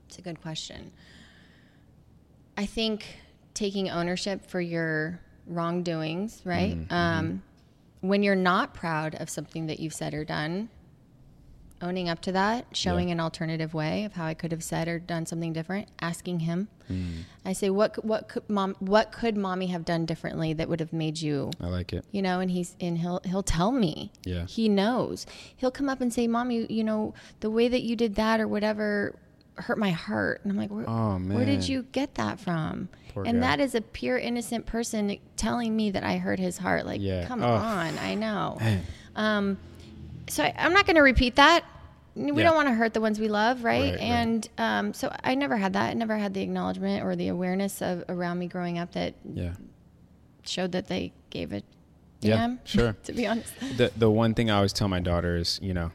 [0.08, 0.92] it's a good question.
[2.58, 3.06] I think
[3.54, 6.76] taking ownership for your wrongdoings, right?
[6.76, 7.44] Mm-hmm, Um,
[8.04, 10.68] when you're not proud of something that you've said or done,
[11.82, 13.14] owning up to that, showing Yeah.
[13.14, 16.68] an alternative way of how I could have said or done something different, asking him.
[16.90, 17.24] Mm.
[17.46, 20.92] I say, what what could mom what could mommy have done differently that would have
[20.94, 22.04] made you I like it.
[22.12, 24.46] you know and he's and he'll he'll tell me Yeah.
[24.46, 25.26] he knows
[25.56, 28.42] he'll come up and say mom you, you know the way that you did that
[28.42, 29.16] or whatever
[29.56, 33.24] hurt my heart and i'm like where, Oh, where did you get that from Poor
[33.26, 33.48] and guy.
[33.48, 37.28] that is a pure innocent person telling me that i hurt his heart like Yeah.
[37.28, 37.54] come Oh.
[37.54, 38.60] on i know
[39.16, 39.58] um,
[40.28, 41.64] so I, i'm not going to repeat that
[42.16, 42.44] we Yeah.
[42.50, 44.02] don't want to hurt the ones we love right, Right, right.
[44.02, 47.82] and um, so i never had that i never had the acknowledgement or the awareness
[47.82, 49.54] of around me growing up that Yeah.
[50.44, 51.64] showed that they gave it
[52.22, 52.96] Yeah, damn, sure.
[53.04, 55.92] to be honest the the one thing I always tell my daughter is, you know,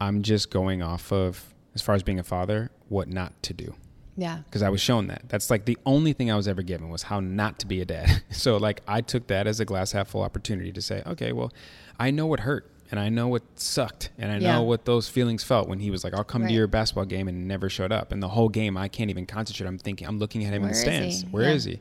[0.00, 3.74] I'm just going off of as far as being a father, what not to do.
[4.16, 5.22] yeah Because I was shown that.
[5.28, 7.84] That's like the only thing I was ever given was how not to be a
[7.84, 8.22] dad.
[8.30, 11.52] So like I took that as a glass half full opportunity to say, okay, well,
[11.98, 15.44] I know what hurt and I know what sucked and I know what those feelings
[15.44, 16.48] felt when he was like, I'll come Right.
[16.48, 18.12] to your basketball game and never showed up.
[18.12, 19.66] And the whole game I can't even concentrate.
[19.66, 21.22] I'm thinking I'm looking at him Where in the stands.
[21.22, 21.28] he?
[21.28, 21.74] Where is Yeah.
[21.74, 21.80] he?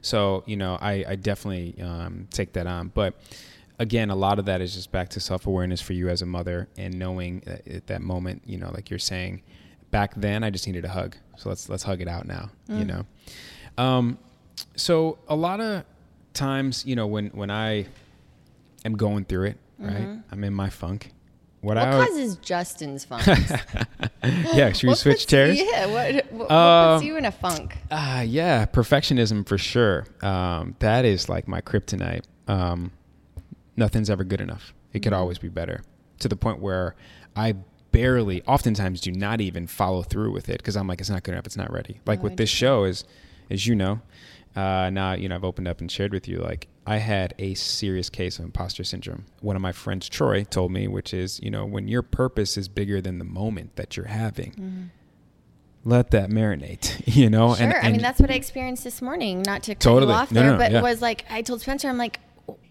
[0.00, 2.88] So, you know, I, I definitely um, take that on.
[2.94, 3.14] But
[3.78, 6.26] again, a lot of that is just back to self awareness for you as a
[6.26, 9.42] mother and knowing at that moment, you know, like you're saying,
[9.90, 11.16] back then I just needed a hug.
[11.36, 12.50] So let's let's hug it out now.
[12.68, 12.86] You Mm.
[12.86, 13.06] know.
[13.84, 14.18] Um,
[14.76, 15.84] so a lot of
[16.34, 17.86] times, you know, when when I
[18.84, 21.12] am going through it, right, I'm in my funk.
[21.60, 21.96] What, Mm-hmm.
[21.98, 23.26] What I causes Justin's funk?
[24.24, 25.58] yeah, should we What switch chairs?
[25.60, 27.76] Yeah, what, what, what Um, puts you in a funk?
[27.90, 30.06] Ah, yeah, perfectionism for sure.
[30.22, 32.22] Um, that is like my kryptonite.
[32.46, 32.92] Um,
[33.76, 34.72] nothing's ever good enough.
[34.92, 35.82] It could always be better.
[36.20, 36.94] To the point where
[37.34, 37.54] I
[38.00, 41.32] barely, oftentimes, do not even follow through with it because I'm like, it's not good
[41.32, 41.46] enough.
[41.46, 42.00] It's not ready.
[42.06, 43.04] Like Oh, with this show, is
[43.50, 44.00] as you know,
[44.54, 46.38] uh, now you know I've opened up and shared with you.
[46.38, 49.24] Like I had a serious case of imposter syndrome.
[49.40, 52.68] One of my friends, Troy, told me, which is you know when your purpose is
[52.68, 54.90] bigger than the moment that you're having.
[55.84, 57.54] Let that marinate, you know.
[57.54, 57.66] Sure.
[57.66, 59.42] and, I mean, that's what I experienced this morning.
[59.42, 60.12] Not to cut Totally.
[60.12, 60.82] you off No, there, no, but yeah.
[60.82, 62.20] was like I told Spencer, I'm like,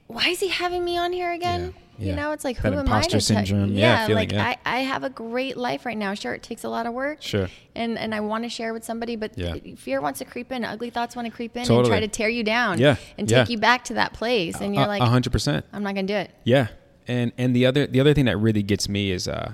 [0.08, 1.74] why is he having me on here again?
[1.76, 1.82] Yeah.
[2.00, 2.10] Yeah.
[2.12, 3.74] You know, it's like That who am I to syndrome.
[3.74, 4.56] Yeah, feeling, like yeah.
[4.66, 6.14] I, I have a great life right now.
[6.14, 7.22] Sure, it takes a lot of work.
[7.22, 7.48] Sure.
[7.76, 9.56] And and I want to share with somebody, but Yeah.
[9.78, 10.64] fear wants to creep in.
[10.64, 12.78] Ugly thoughts want to creep in and try to tear you down.
[12.80, 13.40] Yeah, And yeah.
[13.40, 15.66] take you back to that place, and you're A- like, hundred percent.
[15.74, 16.32] I'm not gonna do it.
[16.44, 16.68] Yeah,
[17.08, 19.54] and and the other the other thing that really gets me is uh,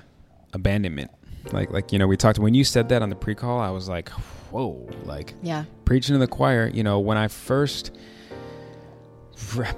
[0.54, 1.12] abandonment.
[1.52, 3.90] Like like you know we talked when you said that on the pre-call, I was
[3.90, 4.10] like,
[4.52, 5.66] whoa, like Yeah.
[5.86, 6.68] preaching to the choir.
[6.74, 7.92] You know when I first,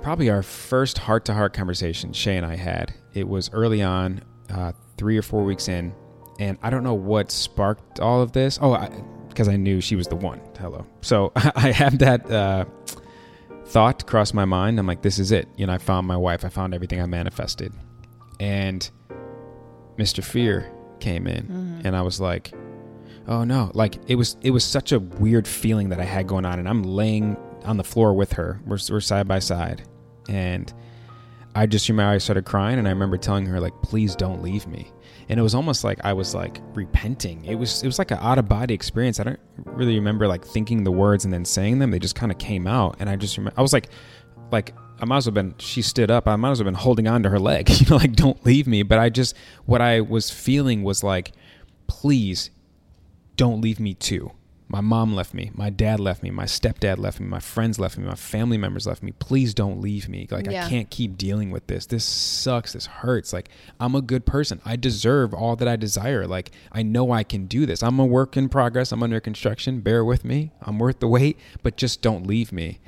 [0.02, 2.94] probably our first heart-to-heart conversation Shay and I had.
[3.14, 5.94] It was early on, uh, three or four weeks in,
[6.40, 8.60] and I don't know what sparked all of this.
[8.62, 8.78] Oh,
[9.28, 10.42] because I, knew she was the one.
[10.58, 10.86] Hello.
[11.02, 12.30] So I have that.
[12.30, 12.66] Uh,
[13.66, 14.80] thought cross my mind.
[14.80, 15.48] I'm like, this is it.
[15.58, 16.46] You know, I found my wife.
[16.46, 17.74] I found everything I manifested.
[18.40, 18.90] And
[19.98, 20.24] Mr.
[20.24, 22.54] Fear came in and I was like,
[23.28, 23.72] oh no.
[23.74, 26.70] Like it was it was such a weird feeling that I had going on and
[26.70, 28.60] I'm laying on the floor with her.
[28.66, 29.88] We're, we're side by side.
[30.30, 30.74] And
[31.56, 34.68] I just remember I started crying and I remember telling her like, please don't leave
[34.68, 34.92] me.
[35.30, 37.44] And it was almost like I was like repenting.
[37.46, 39.20] It was it was like an out of body experience.
[39.20, 41.90] I don't really remember like thinking the words and then saying them.
[41.90, 42.98] They just kind of came out.
[43.00, 43.90] And I just remember I was like
[44.52, 46.28] like I might as well have been she stood up.
[46.28, 48.46] I might as well have been holding on to her leg, you know, like don't
[48.46, 48.84] leave me.
[48.84, 49.36] But I just
[49.66, 51.32] what I was feeling was like,
[51.88, 52.52] please
[53.36, 54.32] don't leave me too.
[54.76, 55.52] My mom left me.
[55.54, 56.32] My dad left me.
[56.32, 57.28] My stepdad left me.
[57.28, 58.04] My friends left me.
[58.06, 59.14] My family members left me.
[59.14, 60.28] Please don't leave me.
[60.30, 60.66] Like, Yeah.
[60.66, 61.86] I can't keep dealing with this.
[61.86, 62.74] This sucks.
[62.74, 63.32] This hurts.
[63.32, 63.48] Like,
[63.80, 64.60] I'm a good person.
[64.66, 66.28] I deserve all that I desire.
[66.28, 67.82] Like, I know I can do this.
[67.82, 68.92] I'm a work in progress.
[68.92, 69.80] I'm under construction.
[69.80, 70.52] Bear with me.
[70.62, 72.80] I'm worth the wait, but just don't leave me.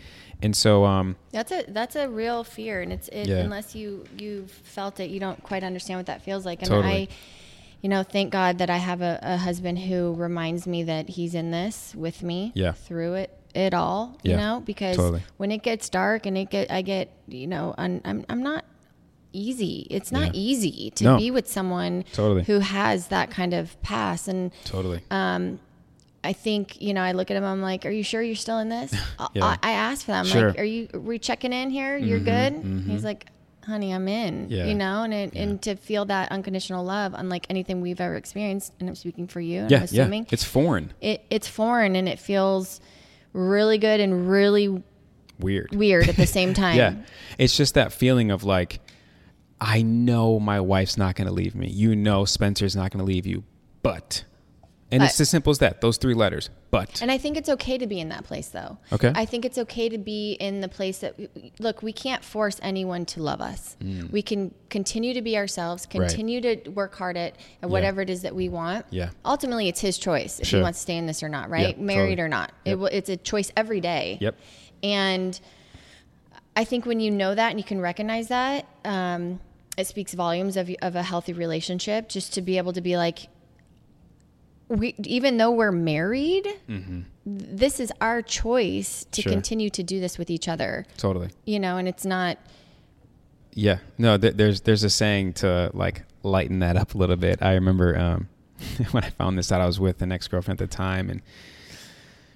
[0.41, 3.37] And so, um, That's a that's a real fear, and it's it, Yeah.
[3.37, 6.59] unless you you've felt it, you don't quite understand what that feels like.
[6.59, 7.03] And Totally.
[7.03, 7.07] I,
[7.81, 11.35] you know, thank God that I have a, a husband who reminds me that he's
[11.35, 12.71] in this with me, Yeah.
[12.73, 14.17] through it it all.
[14.23, 15.23] You Yeah, know, because totally.
[15.37, 18.65] when it gets dark and it get I get you know I'm I'm, I'm not
[19.33, 19.87] easy.
[19.89, 20.41] It's not Yeah.
[20.41, 21.17] easy to No.
[21.17, 22.43] be with someone Totally.
[22.43, 24.51] who has that kind of past and.
[24.65, 25.01] totally.
[25.11, 25.59] um,
[26.23, 27.01] I think you know.
[27.03, 27.43] I look at him.
[27.45, 28.91] I'm like, "Are you sure you're still in this?"
[29.33, 29.45] Yeah.
[29.45, 30.25] I, I asked for them.
[30.25, 30.49] Sure.
[30.49, 30.89] Like, "Are you?
[30.93, 31.95] Are we checking in here?
[31.95, 32.53] You're good."
[32.87, 33.27] He's like,
[33.67, 34.65] "Honey, I'm in." Yeah.
[34.65, 38.73] You know, and it, and to feel that unconditional love, unlike anything we've ever experienced,
[38.79, 39.67] and I'm speaking for you.
[39.69, 39.77] Yeah.
[39.77, 40.29] I'm assuming Yeah.
[40.31, 40.93] It's foreign.
[41.01, 42.79] it, it's foreign and it feels
[43.33, 44.81] really good and really
[45.39, 45.75] Weird.
[45.75, 46.77] weird at the same time.
[46.77, 46.95] Yeah.
[47.37, 48.79] It's just that feeling of like,
[49.61, 51.67] I know my wife's not going to leave me.
[51.69, 53.43] You know Spencer's not going to leave you,
[53.83, 54.23] but.
[54.89, 55.81] And it's as simple as that.
[55.81, 56.49] Those three letters.
[56.71, 57.01] But.
[57.01, 58.77] And I think it's okay to be in that place, though.
[58.93, 59.11] Okay.
[59.15, 61.15] I think it's okay to be in the place that,
[61.59, 63.75] look, we can't force anyone to love us.
[64.11, 65.99] We can continue to be ourselves, Mm.
[65.99, 66.07] Right.
[66.09, 68.85] continue to work hard at, at whatever it is that we want.
[68.89, 69.09] Yeah.
[69.25, 70.59] Ultimately, it's his choice if Sure.
[70.59, 71.77] he wants to stay in this or not, right?
[71.77, 72.25] Yeah, Married totally.
[72.25, 72.51] or not.
[72.63, 72.77] It Yep.
[72.79, 74.17] will, it's a choice every day.
[74.21, 74.35] Yep.
[74.83, 75.39] And
[76.55, 79.39] I think when you know that and you can recognize that, um,
[79.77, 83.27] it speaks volumes of, of a healthy relationship just to be able to be like,
[84.69, 86.47] we, even though we're married,
[87.25, 89.29] this is our choice to Mm-hmm.
[89.29, 89.31] Sure.
[89.33, 91.29] continue to do this with each other, Totally.
[91.45, 92.37] you know, and it's not,
[93.53, 93.79] Yeah.
[93.97, 97.41] No, th- there's there's a saying to like lighten that up a little bit.
[97.41, 98.27] I remember um,
[98.91, 101.21] when I found this out, I was with an ex girlfriend at the time, and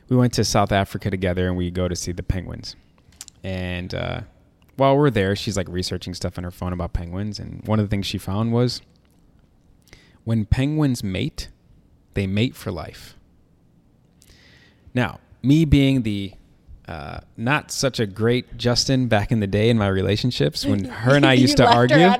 [0.09, 2.75] we went to South Africa together, and we go to see the penguins.
[3.43, 4.21] And uh,
[4.77, 7.85] while we're there, she's like researching stuff on her phone about penguins, and one of
[7.85, 8.81] the things she found was
[10.23, 11.49] when penguins mate,
[12.13, 13.15] they mate for life.
[14.93, 16.33] Now, me being the
[16.87, 21.15] uh, not such a great Justin back in the day in my relationships when her
[21.15, 22.11] and I used to argue.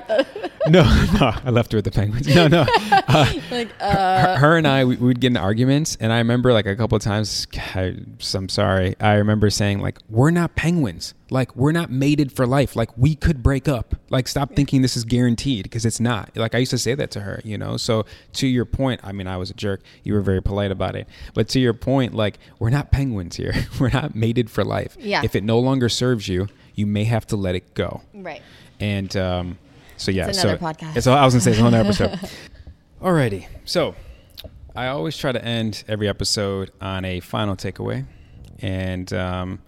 [0.68, 0.82] No,
[1.20, 2.34] no, I left her with the penguins.
[2.34, 2.66] No, no.
[3.14, 6.64] Uh, like, her, her and I, we, would get in arguments, and I remember like
[6.64, 7.46] a couple of times.
[7.74, 7.96] I,
[8.34, 8.94] I'm sorry.
[9.00, 11.12] I remember saying like, "We're not penguins.
[11.28, 12.74] Like, we're not mated for life.
[12.74, 13.96] Like, we could break up.
[14.08, 17.10] Like, stop thinking this is guaranteed because it's not." Like, I used to say that
[17.10, 17.76] to her, you know.
[17.76, 19.82] So to your point, I mean, I was a jerk.
[20.04, 23.52] You were very polite about it, but to your point, like, we're not penguins here.
[23.80, 24.96] we're not mated for life.
[24.98, 25.22] Yeah.
[25.22, 28.00] If it no longer serves you, you may have to let it go.
[28.14, 28.42] right.
[28.80, 29.58] And um,
[30.02, 30.96] so yeah, It's so podcast.
[30.96, 32.18] It's, I was gonna say it's another episode.
[33.00, 33.94] Alrighty, so
[34.74, 38.04] I always try to end every episode on a final takeaway,
[38.60, 39.60] and um,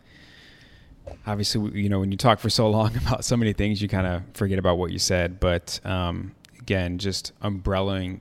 [1.27, 4.07] obviously, you know, when you talk for so long about so many things, you kind
[4.07, 5.39] of forget about what you said.
[5.41, 8.21] But um, again, just umbrellaing.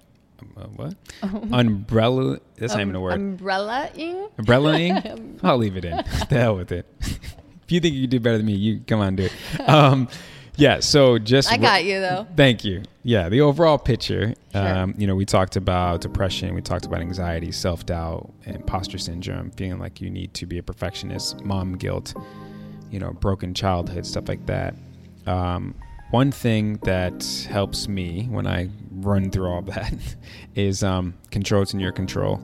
[0.57, 0.95] Uh, what?
[1.53, 2.39] Umbrella.
[2.57, 3.13] That's not even a word.
[3.13, 4.27] Umbrella-ing?
[4.37, 5.39] Umbrellaing?
[5.41, 5.95] I'll leave it in.
[6.29, 6.85] the hell with it.
[6.99, 9.69] if you think you can do better than me, you come on, do it.
[9.69, 10.09] Um,
[10.55, 10.79] yeah.
[10.79, 12.27] So just I got you, though.
[12.35, 12.83] Thank you.
[13.03, 14.33] Yeah, the overall picture.
[14.53, 14.67] Sure.
[14.67, 19.51] Um, you know, we talked about depression, we talked about anxiety, self doubt, imposter syndrome,
[19.51, 22.13] feeling like you need to be a perfectionist, mom guilt,
[22.91, 24.75] you know, broken childhood, stuff like that.
[25.25, 25.75] Um,
[26.11, 29.95] one thing that helps me when I run through all that
[30.53, 32.39] is um, control It's in your control.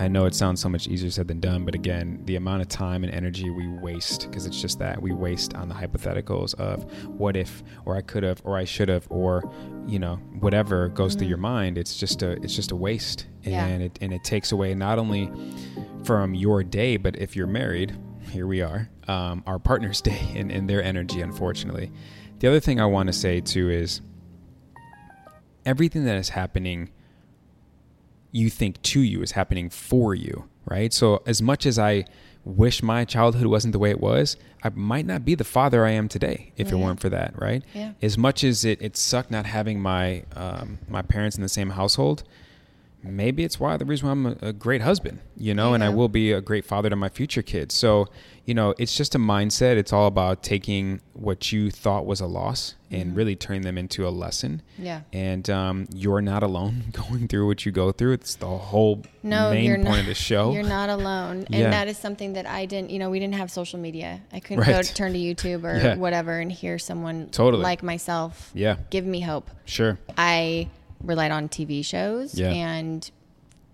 [0.00, 2.68] I know it sounds so much easier said than done, but again, the amount of
[2.68, 6.84] time and energy we waste, because it's just that we waste on the hypotheticals of
[7.08, 9.42] what if, or I could have, or I should have, or
[9.88, 11.76] you know, whatever goes through your mind.
[11.78, 13.66] It's just a, it's just a waste, Yeah.
[13.66, 15.32] and it and it takes away not only
[16.04, 17.98] from your day, but if you're married,
[18.30, 21.90] here we are, um, our partner's day and, and their energy, unfortunately.
[22.38, 24.00] The other thing I want to say too is
[25.66, 26.90] everything that is happening
[28.30, 30.92] you think to you is happening for you, right?
[30.92, 32.04] So as much as I
[32.44, 35.90] wish my childhood wasn't the way it was, I might not be the father I
[35.90, 37.62] am today if it weren't for that, right?
[37.74, 37.92] Yeah.
[38.02, 41.70] As much as it, it sucked not having my um, my parents in the same
[41.70, 42.24] household,
[43.02, 45.88] maybe it's why the reason why I'm a, a great husband, you know, and I
[45.88, 47.74] will be a great father to my future kids.
[47.74, 48.06] So,
[48.44, 49.76] you know, it's just a mindset.
[49.76, 54.06] It's all about taking what you thought was a loss and really turning them into
[54.06, 54.62] a lesson.
[54.74, 54.84] Mm-hmm.
[54.84, 55.00] Yeah.
[55.12, 58.12] And um, you're not alone going through what you go through.
[58.14, 59.98] It's the whole No, main you're point not.
[60.00, 60.52] of the show.
[60.54, 61.70] You're not alone, and Yeah.
[61.70, 62.90] that is something that I didn't.
[62.90, 64.20] You know, we didn't have social media.
[64.32, 64.92] I couldn't go Right.
[64.94, 65.96] turn to YouTube or Yeah.
[65.96, 67.62] whatever and hear someone Totally.
[67.62, 68.76] like myself Yeah.
[68.90, 69.50] give me hope.
[69.66, 69.98] Sure.
[70.16, 70.68] I
[71.02, 72.50] relied on TV shows Yeah.
[72.52, 73.10] and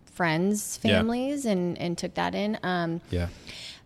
[0.04, 0.98] friends, Yeah.
[0.98, 2.58] families, and and took that in.
[2.62, 3.26] Um, Yeah.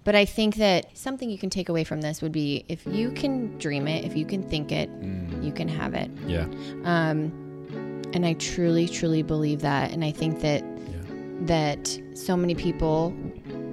[0.04, 3.10] but I think that something you can take away from this would be if you
[3.10, 5.42] can dream it, if you can think it, Mm.
[5.44, 6.10] you can have it.
[6.26, 6.46] Yeah.
[6.84, 7.32] Um,
[8.14, 9.92] and I truly, truly believe that.
[9.92, 10.64] And I think that
[11.46, 13.14] that so many people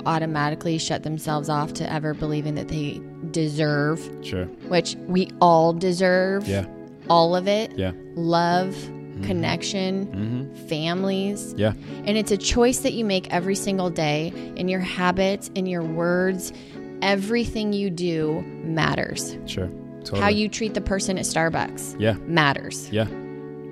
[0.05, 3.01] automatically shut themselves off to ever believing that they
[3.31, 4.45] deserve, Sure.
[4.67, 6.47] which we all deserve.
[6.47, 6.65] Yeah.
[7.09, 7.71] All of it.
[7.75, 7.91] Yeah.
[8.15, 8.75] Love,
[9.23, 10.67] connection, Mm-hmm.
[10.67, 11.53] families.
[11.57, 11.73] Yeah.
[12.05, 15.83] And it's a choice that you make every single day in your habits, in your
[15.83, 16.51] words.
[17.01, 19.37] Everything you do matters.
[19.45, 19.69] Sure.
[19.99, 20.21] Totally.
[20.21, 22.13] How you treat the person at Starbucks Yeah.
[22.25, 22.89] matters.
[22.91, 23.05] Yeah.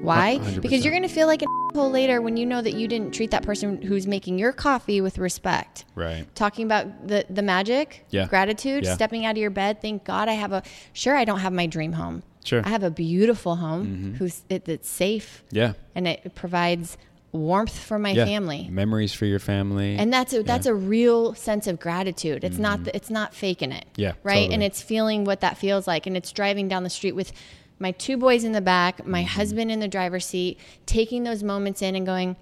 [0.01, 0.39] Why?
[0.39, 0.61] 100%.
[0.61, 3.13] Because you're going to feel like an asshole later when you know that you didn't
[3.13, 5.85] treat that person who's making your coffee with respect.
[5.95, 6.25] Right.
[6.35, 8.27] Talking about the the magic, Yeah.
[8.27, 8.95] gratitude, Yeah.
[8.95, 9.81] stepping out of your bed.
[9.81, 10.61] Thank God I have a.
[10.91, 12.23] Sure, I don't have my dream home.
[12.43, 12.59] Sure.
[12.59, 12.67] Mm-hmm.
[12.67, 15.73] I have a beautiful home who's it, it's safe Yeah.
[15.95, 16.97] and it provides
[17.31, 18.25] warmth for my Yeah.
[18.25, 18.67] family.
[18.69, 19.95] Memories for your family.
[19.95, 22.43] And that's a that's a real sense of gratitude.
[22.43, 23.85] It's not it's not faking it.
[23.93, 24.01] Mm-hmm.
[24.01, 24.35] Yeah, Right.
[24.35, 24.53] totally.
[24.53, 26.05] And it's feeling what that feels like.
[26.05, 27.31] And it's driving down the street with
[27.79, 29.27] my two boys in the back, my Mm-hmm.
[29.29, 32.35] husband in the driver's seat, taking those moments in and going,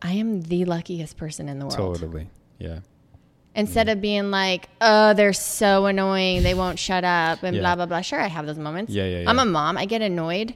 [0.00, 1.96] I am the luckiest person in the world.
[1.96, 2.28] totally.
[2.58, 2.80] Yeah.
[3.56, 7.62] Instead of being like, oh, they're so annoying, they won't shut up, and Yeah.
[7.62, 8.00] blah blah blah.
[8.00, 8.92] Sure, I have those moments.
[8.92, 9.76] Yeah, yeah, I'm a mom.
[9.76, 10.54] I get annoyed,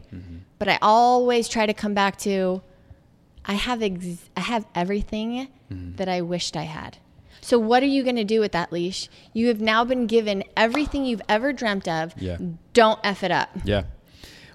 [0.58, 2.60] but I always try to come back to,
[3.44, 5.96] I have ex- I have everything Mm-hmm.
[5.96, 6.96] that I wished I had.
[7.42, 9.08] So what are you going to do with that leash?
[9.34, 12.14] You have now been given everything you've ever dreamt of.
[12.20, 12.38] Yeah.
[12.72, 13.50] Don't f it up.
[13.64, 13.82] Yeah.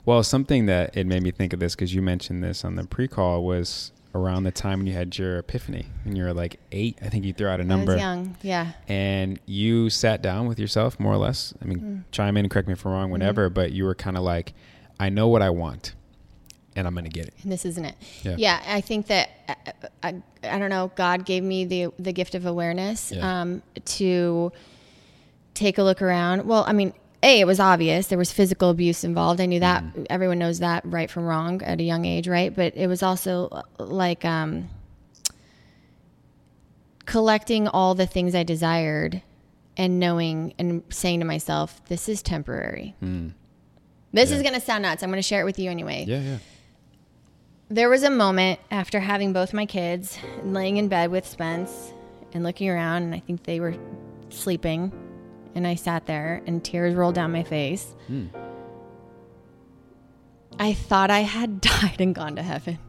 [0.06, 2.84] Well, something that it made me think of this because you mentioned this on the
[2.84, 6.98] pre-call was around the time when you had your epiphany and you were like eight.
[7.02, 7.94] I think you threw out a number.
[7.94, 8.38] was young.
[8.42, 8.74] Yeah.
[8.88, 12.04] and you sat down with yourself more or less i mean Mm.
[12.12, 14.54] chime in and correct me if i'm wrong whenever but you were kind of like
[15.00, 15.96] i know what i want
[16.76, 17.96] and i'm gonna get it and this isn't it.
[18.24, 18.36] Yeah.
[18.38, 19.30] Yeah, I think that
[20.04, 20.22] I, I,
[20.56, 20.92] I don't know.
[20.96, 23.42] God gave me the the gift of awareness Yeah.
[23.42, 24.52] um, to
[25.54, 26.46] take a look around.
[26.48, 26.94] Well, I mean,
[27.24, 29.40] a it was obvious there was physical abuse involved.
[29.42, 29.84] I knew that.
[29.84, 30.04] Mm-hmm.
[30.10, 32.54] Everyone knows that right from wrong at a young age, right?
[32.54, 34.70] But it was also uh, like um,
[37.06, 39.22] collecting all the things I desired
[39.78, 42.96] and knowing and saying to myself, "This is temporary."
[44.12, 45.02] This is going to sound nuts.
[45.02, 46.06] I'm going to share it with you anyway.
[46.06, 46.08] Mm.
[46.08, 46.38] yeah yeah
[47.70, 51.94] There was a moment after having both my kids, and laying in bed with Spence
[52.34, 53.76] and looking around, and I think they were
[54.30, 54.92] sleeping.
[55.56, 57.96] And I sat there, and tears rolled down my face.
[58.08, 58.28] Hmm.
[60.60, 62.80] I thought I had died and gone to heaven.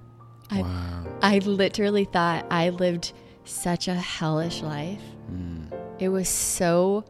[0.51, 3.13] I, wow I literally thought I lived
[3.45, 5.01] such a hellish life.
[5.29, 5.65] Hmm.
[5.99, 7.05] It was so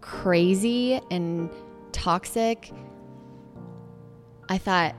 [0.00, 1.50] crazy and
[1.92, 2.72] toxic.
[4.48, 4.94] I thought,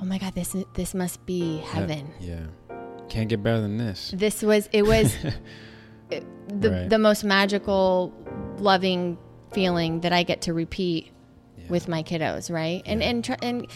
[0.00, 2.10] oh my God, this, this must be heaven.
[2.20, 2.46] yeah
[3.08, 5.14] can't get better than this This was, it was
[6.10, 6.90] it- the, Right.
[6.90, 8.12] the most magical,
[8.60, 9.18] loving
[9.52, 11.10] feeling that I get to repeat
[11.68, 12.82] with my kiddos, right?
[12.86, 13.66] And, and, tr- and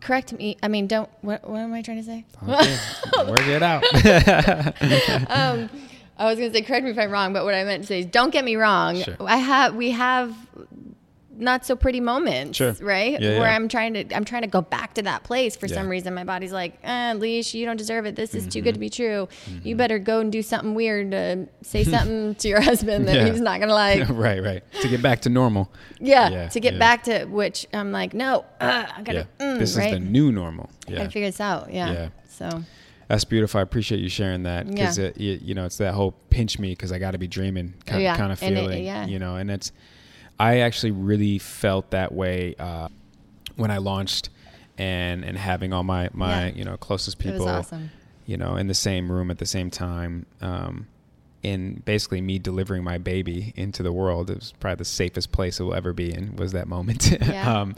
[0.00, 0.56] correct me.
[0.62, 2.24] I mean, don't, what, what am I trying to say?
[2.42, 2.78] okay.
[3.30, 3.84] work it out
[5.30, 5.70] um,
[6.16, 7.86] I was going to say, correct me if I'm wrong, but what I meant to
[7.86, 8.96] say is, don't get me wrong.
[8.96, 9.16] Sure.
[9.20, 10.36] I have, we have
[11.40, 12.72] not so pretty moments, Sure.
[12.80, 13.20] right?
[13.20, 13.56] Yeah, Where yeah.
[13.56, 15.56] I'm trying to I'm trying to go back to that place.
[15.56, 18.14] For some reason, my body's like, eh, leash, you don't deserve it.
[18.16, 18.64] This is too Mm-hmm.
[18.64, 19.28] good to be true.
[19.64, 23.30] You better go and do something weird to say something to your husband that Yeah.
[23.30, 24.08] he's not gonna like.
[24.10, 24.62] right, right.
[24.82, 25.70] To get back to normal.
[25.98, 26.78] Yeah, Yeah, to get yeah.
[26.78, 29.46] back to which I'm like, no, uh, I gotta, Yeah.
[29.54, 29.86] mm, this right?
[29.86, 30.70] is the new normal.
[30.86, 30.98] Yeah.
[30.98, 31.72] Gotta figure this out.
[31.72, 31.92] Yeah.
[31.92, 32.08] Yeah.
[32.28, 32.62] So
[33.08, 33.58] That's beautiful.
[33.58, 35.06] I appreciate you sharing that because Yeah.
[35.06, 37.74] it, you, you know it's that whole pinch me because I got to be dreaming
[37.86, 38.84] kind, Yeah, kind of and it- feeling.
[38.84, 39.06] yeah.
[39.06, 39.72] You know, and it's
[40.40, 42.88] I actually really felt that way uh,
[43.56, 44.30] when I launched
[44.78, 46.54] and and having all my my Yeah.
[46.54, 47.90] you know closest people awesome.
[48.26, 50.26] you know in the same room at the same time.
[50.40, 50.86] Um,
[51.42, 55.58] in basically me delivering my baby into the world, it was probably the safest place
[55.58, 56.36] it will ever be in.
[56.36, 57.10] Was that moment?
[57.26, 57.60] Yeah.
[57.60, 57.74] um,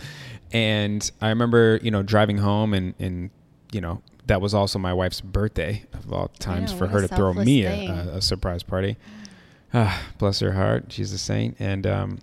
[0.52, 3.30] and I remember, you know, driving home and, and,
[3.70, 7.06] you know, that was also my wife's birthday of all times know, for her to
[7.08, 8.96] throw me a, a, a surprise party.
[9.72, 10.86] Ah, bless her heart.
[10.88, 11.56] She's a saint.
[11.60, 12.18] And, um,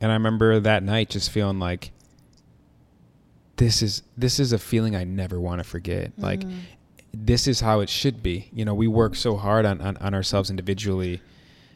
[0.00, 1.90] and I remember that night just feeling like
[3.56, 6.12] this is, this is a feeling I never want to forget.
[6.18, 6.58] Like Mm-hmm.
[7.12, 8.48] this is how it should be.
[8.52, 11.20] You know, we work so hard on, on, on ourselves individually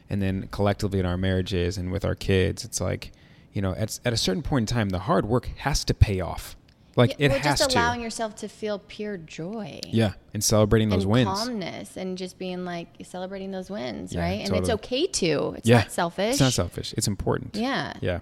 [0.09, 2.65] and then collectively in our marriages and with our kids.
[2.65, 3.11] It's like,
[3.53, 6.19] you know, at, at a certain point in time, the hard work has to pay
[6.19, 6.55] off.
[6.99, 7.77] Like Yeah, it well, has just to.
[7.79, 9.79] allowing yourself to feel pure joy.
[9.87, 11.27] Yeah, and celebrating those and wins.
[11.29, 14.45] calmness and just being like celebrating those wins, Yeah, right?
[14.47, 15.55] And it's okay to.
[15.57, 16.31] It's yeah, not selfish.
[16.31, 16.93] It's not selfish.
[16.97, 17.55] It's important.
[17.55, 17.93] Yeah.
[18.01, 18.19] Yeah.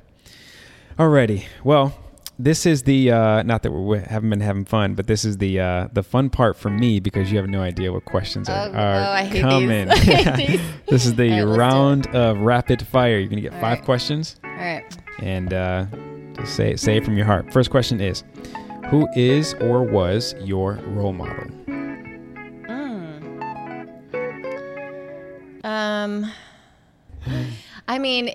[0.98, 1.46] Alrighty.
[1.64, 1.94] Well,
[2.40, 5.60] this is the uh, not that we haven't been having fun, but this is the
[5.60, 8.72] uh, the fun part for me because you have no idea what questions are, Oh,
[8.74, 9.42] are oh, I hate these.
[9.42, 9.90] coming.
[9.92, 10.62] I hate these.
[10.88, 11.58] this is the right, let's do it.
[11.58, 13.18] round of rapid fire.
[13.18, 13.86] You're gonna get All five right.
[13.86, 14.86] questions, All right.
[15.20, 15.86] and uh,
[16.36, 17.52] just say say it from your heart.
[17.52, 18.24] First question is,
[18.90, 21.48] who is or was your role model?
[25.64, 26.32] Um,
[27.88, 28.32] I mean,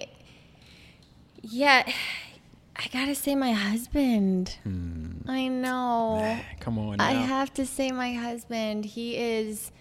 [1.43, 1.91] yeah,
[2.77, 4.57] I gotta say my husband.
[5.27, 6.39] I know.
[6.61, 7.01] Come on.
[7.01, 8.85] I have to say my husband.
[8.85, 9.73] He is,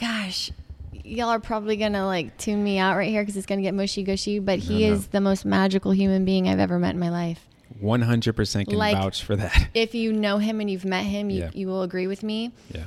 [0.00, 0.52] gosh,
[0.92, 4.02] y'all are probably gonna like tune me out right here because it's gonna get mushy
[4.02, 4.38] gushy.
[4.38, 4.92] But he No, no.
[4.94, 7.46] is the most magical human being I've ever met in my life.
[7.82, 9.68] 100% can Like- vouch for that.
[9.74, 11.50] If you know him and you've met him, you, Yeah.
[11.54, 12.52] you will agree with me.
[12.72, 12.84] yeah.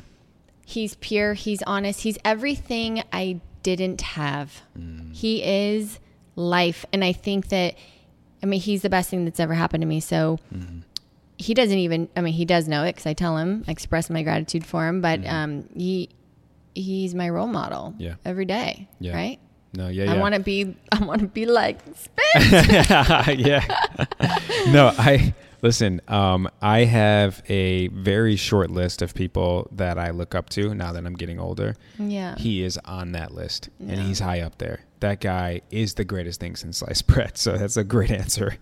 [0.66, 1.34] He's pure.
[1.34, 2.02] He's honest.
[2.02, 4.64] He's everything I didn't have.
[4.78, 5.16] Mm.
[5.16, 6.00] He is
[6.36, 6.86] life.
[6.92, 7.76] And I think that,
[8.44, 10.02] I mean, he's the best thing that's ever happened to me.
[10.02, 10.80] So Mm-hmm.
[11.38, 14.10] he doesn't even, I mean, he does know it because I tell him, I express
[14.10, 16.10] my gratitude for him, but um, he,
[16.76, 17.96] he's my role model.
[17.98, 18.16] Yeah.
[18.26, 18.90] every day.
[19.00, 19.16] Yeah.
[19.16, 19.40] Right.
[19.74, 20.14] No, yeah, yeah.
[20.16, 22.52] I want to be, I want to be like, Spence.
[23.40, 23.86] yeah.
[24.70, 26.02] no, I listen.
[26.08, 30.94] Um, I have a very short list of people that I look up to now
[30.94, 31.76] that I'm getting older.
[32.00, 32.36] yeah.
[32.38, 34.82] He is on that list, and he's high up there.
[35.00, 37.38] That guy is the greatest thing since sliced bread.
[37.38, 38.58] So that's a great answer.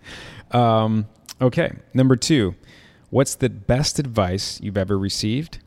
[0.50, 1.06] Um,
[1.40, 2.54] okay, number two.
[3.08, 5.60] What's the best advice you've ever received?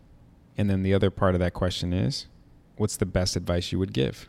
[0.57, 2.27] And then the other part of that question is,
[2.75, 4.27] what's the best advice you would give?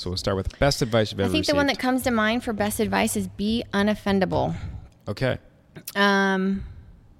[0.00, 1.24] So we'll start with best advice you've Mm.
[1.24, 1.48] I think received.
[1.52, 4.56] the one that comes to mind for best advice is be unoffendable.
[5.06, 5.36] okay.
[5.94, 6.64] Um,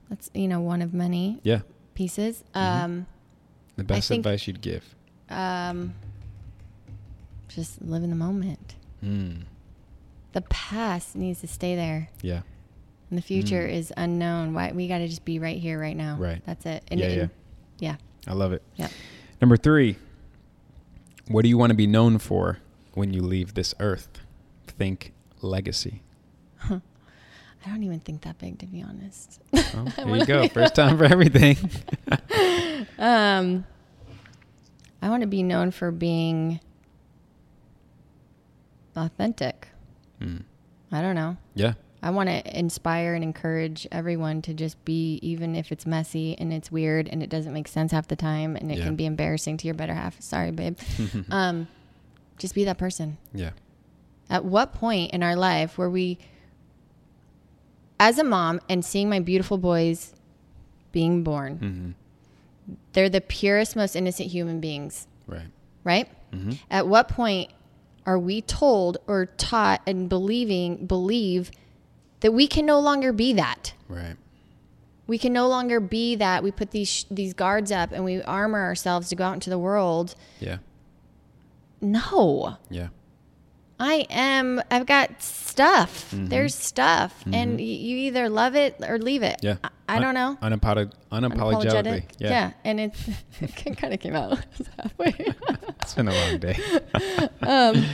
[0.08, 1.60] that's, you know, one of many Yeah.
[1.92, 2.42] pieces.
[2.54, 2.84] Mm-hmm.
[2.84, 3.06] Um,
[3.76, 4.94] The best think- advice you'd give.
[5.28, 5.92] um,
[7.48, 8.76] just live in the moment.
[9.04, 9.42] Mm.
[10.32, 12.40] The past needs to stay there, Yeah.
[13.10, 14.54] and the future is unknown.
[14.54, 16.16] Why we got to just be right here, right now.
[16.16, 16.20] Mm.
[16.20, 16.42] Right.
[16.46, 16.82] That's it.
[16.90, 17.26] Yeah, yeah.
[17.78, 18.62] yeah, I love it.
[18.76, 18.88] yeah.
[19.40, 19.96] Number three.
[21.28, 22.58] What do you want to be known for
[22.95, 24.09] when you leave this earth?
[24.66, 25.12] Think
[25.43, 26.03] legacy.
[26.68, 29.38] I don't even think that big, to be honest.
[29.53, 30.49] Oh, here you go.
[30.49, 31.57] First time for everything.
[32.99, 33.66] um,
[35.03, 36.61] I want to be known for being
[38.97, 39.68] authentic.
[40.20, 40.45] Mm.
[40.93, 41.36] I don't know.
[41.55, 41.74] Yeah.
[42.03, 46.53] I want to inspire and encourage everyone to just be, even if it's messy and
[46.53, 48.84] it's weird and it doesn't make sense half the time and it Yeah.
[48.84, 50.18] can be embarrassing to your better half.
[50.20, 50.78] Sorry, babe.
[51.30, 51.68] um,
[52.41, 53.16] just be that person.
[53.32, 53.51] Yeah.
[54.28, 56.18] At what point in our life were we,
[57.99, 60.12] as a mom and seeing my beautiful boys
[60.93, 61.91] being born, hmm
[62.93, 65.49] they're the purest, most innocent human beings, Right.
[65.82, 66.09] right?
[66.32, 67.51] hmm At what point
[68.07, 71.51] are we told or taught and believing, believe
[72.20, 73.74] that we can no longer be that?
[73.88, 74.16] Right.
[75.09, 78.61] we can no longer be that we put these these guards up and we armor
[78.62, 80.59] ourselves to go out into the world Yeah.
[81.80, 82.88] No Yeah.
[83.78, 86.26] i am i've got stuff mm-hmm.
[86.26, 87.34] there's stuff mm-hmm.
[87.34, 89.56] and y- you either love it or leave it Yeah.
[89.64, 92.04] i, I don't know Unapolog- unapologetically.
[92.18, 92.28] Yeah.
[92.30, 92.94] yeah and it,
[93.40, 94.38] it kind of came out
[94.78, 95.14] halfway
[95.82, 96.56] It's been a long day.
[97.42, 97.84] um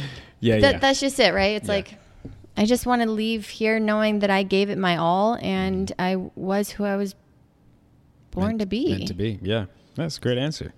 [0.41, 0.59] yeah.
[0.61, 0.78] that, yeah.
[0.78, 1.74] that's just it right it's Yeah.
[1.74, 1.99] like
[2.59, 6.01] I just want to leave here knowing that I gave it my all and mm-hmm.
[6.01, 7.14] I was who I was
[8.30, 8.91] born Meant- to be.
[8.93, 9.39] Meant to be.
[9.43, 10.72] Yeah, that's a great answer.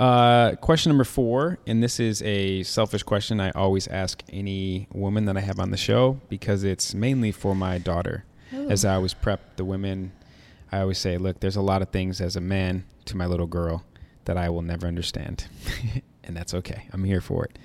[0.00, 5.26] Uh, question number four, and this is a selfish question I always ask any woman
[5.26, 8.24] that I have on the show because it's mainly for my daughter.
[8.50, 10.12] As I always prep the women,
[10.72, 13.46] I always say, look, there's a lot of things as a man to my little
[13.46, 13.84] girl
[14.24, 15.48] that I will never understand.
[16.24, 16.86] and that's okay.
[16.94, 17.58] I'm here for it.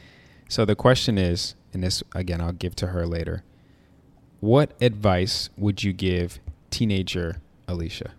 [0.50, 3.44] So the question is, and this again I'll give to her later.
[4.42, 8.12] What advice would you give teenager Alicia?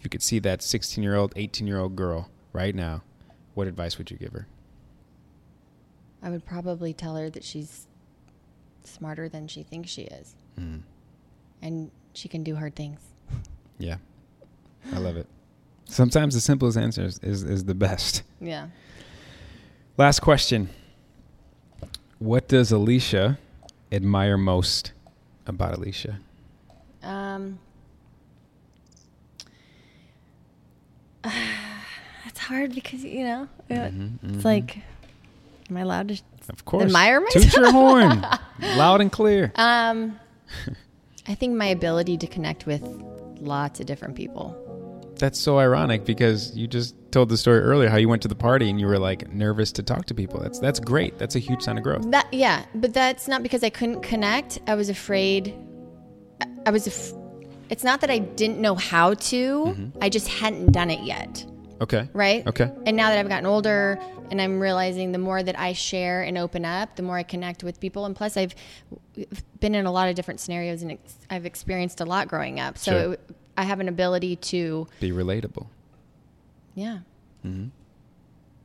[0.00, 3.02] If you could see that 16 year old, 18 year old girl right now,
[3.52, 4.46] what advice would you give her?
[6.22, 7.86] I would probably tell her that she's
[8.82, 10.34] smarter than she thinks she is.
[10.58, 10.80] Mm.
[11.60, 12.98] And she can do hard things.
[13.76, 13.96] Yeah,
[14.90, 15.26] I love it.
[15.84, 18.22] Sometimes the simplest answer is, is, is the best.
[18.40, 18.68] Yeah.
[19.98, 20.70] Last question
[22.18, 23.38] What does Alicia
[23.92, 24.92] admire most
[25.46, 26.20] about Alicia?
[27.02, 27.58] Um,
[32.26, 34.78] it's hard because, you know, it- Mm-hmm, it's like,
[35.68, 36.20] am I allowed to?
[36.48, 36.84] Of course.
[36.84, 37.44] Admire myself.
[37.44, 38.26] Toot your horn.
[38.76, 39.52] Loud and clear.
[39.56, 40.18] Um,
[41.28, 42.82] I think my ability to connect with
[43.40, 44.56] lots of different people.
[45.18, 48.34] That's so ironic because you just told the story earlier how you went to the
[48.34, 50.40] party and you were like nervous to talk to people.
[50.40, 51.18] That's that's great.
[51.18, 52.10] That's a huge sign of growth.
[52.10, 54.58] That yeah, but that's not because I couldn't connect.
[54.66, 55.54] I was afraid.
[56.40, 56.86] I- I was.
[56.86, 57.12] Af-
[57.70, 59.92] it's not that I didn't know how to.
[60.00, 61.46] I just hadn't done it yet.
[61.80, 62.08] Okay.
[62.12, 62.46] Right.
[62.46, 62.70] Okay.
[62.84, 63.98] And now that I've gotten older,
[64.30, 67.64] and I'm realizing the more that I share and open up, the more I connect
[67.64, 68.04] with people.
[68.04, 68.54] And plus, I've
[69.60, 72.76] been in a lot of different scenarios, and ex- I've experienced a lot growing up.
[72.76, 73.12] So Sure.
[73.14, 75.66] it, I have an ability to, Be relatable.
[76.74, 76.98] yeah.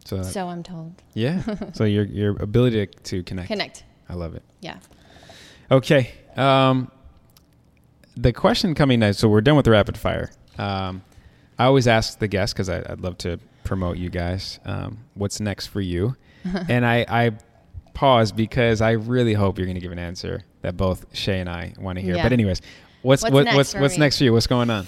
[0.06, 1.02] So, So I'm told.
[1.14, 1.42] yeah.
[1.74, 3.48] so your your ability to, to connect.
[3.48, 3.84] Connect.
[4.10, 4.44] I love it.
[4.62, 4.78] Yeah.
[5.72, 6.12] Okay.
[6.36, 6.92] Um,
[8.16, 9.20] the question coming next.
[9.20, 10.32] So we're done with the rapid fire.
[10.58, 11.04] Um,
[11.58, 14.60] I always ask the guests because I'd love to promote you guys.
[14.66, 16.16] Um, what's next for you?
[16.70, 17.32] and I, I
[17.94, 21.50] pause because I really hope you're going to give an answer that both Shay and
[21.50, 22.16] I want to hear.
[22.16, 22.24] Yeah.
[22.24, 22.62] But anyways,
[23.02, 24.00] what's What's what, next what's what's me?
[24.00, 24.34] next for you?
[24.34, 24.88] What's going on?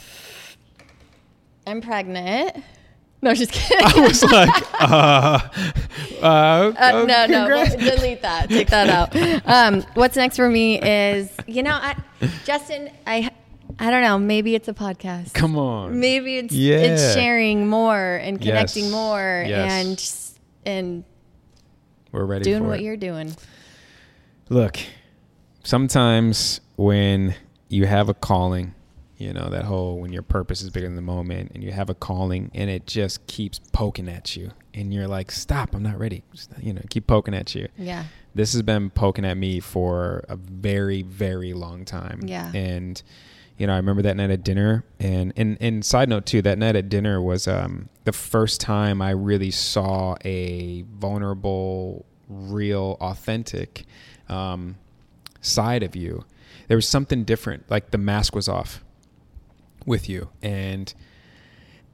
[1.66, 2.64] I'm pregnant.
[3.22, 3.84] No, just kidding.
[3.86, 5.40] I was like, uh,
[6.22, 8.48] uh, Uh, no, no, well, delete that.
[8.50, 9.16] Take that out.
[9.48, 11.96] Um, what's next for me is, you know, I,
[12.46, 13.32] Justin, I,
[13.80, 14.20] I don't know.
[14.20, 15.34] Maybe it's a podcast.
[15.34, 16.00] Come on.
[16.00, 16.78] Maybe it's Yeah.
[16.78, 18.94] it's sharing more and connecting Yes.
[18.94, 20.36] more Yes.
[20.66, 21.04] and and
[22.12, 22.84] We're ready doing what it.
[22.84, 23.36] you're doing.
[24.50, 24.78] Look,
[25.64, 27.36] sometimes when
[27.70, 28.74] you have a calling,
[29.18, 31.90] you know, that whole when your purpose is bigger than the moment and you have
[31.90, 35.98] a calling and it just keeps poking at you and you're like, stop, I'm not
[35.98, 36.24] ready.
[36.32, 37.68] Just, you know, keep poking at you.
[37.78, 38.06] Yeah.
[38.36, 42.20] This has been poking at me for a very, very long time.
[42.24, 42.52] Yeah.
[42.54, 43.02] And,
[43.58, 46.60] you know, I remember that night at dinner and, and, and side note too, that
[46.60, 53.86] night at dinner was um, the first time I really saw a vulnerable, real, authentic
[54.30, 54.78] um,
[55.42, 56.24] side of you.
[56.68, 58.84] There was something different, like the mask was off
[59.88, 60.30] with you.
[60.44, 60.94] And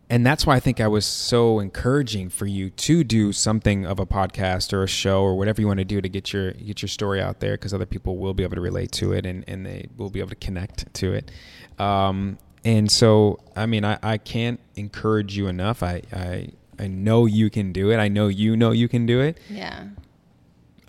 [0.10, 4.00] and that's why I think I was so encouraging for you to do something of
[4.00, 6.82] a podcast or a show or whatever you want to do to get your get
[6.82, 9.46] your story out there because other people will be able to relate to it and,
[9.48, 11.32] and they will be able to connect to it.
[11.80, 15.84] Um, and so, I mean, I, I can't encourage you enough.
[15.84, 17.98] I, I I know you can do it.
[17.98, 19.40] I know you know you can do it.
[19.50, 19.86] Yeah.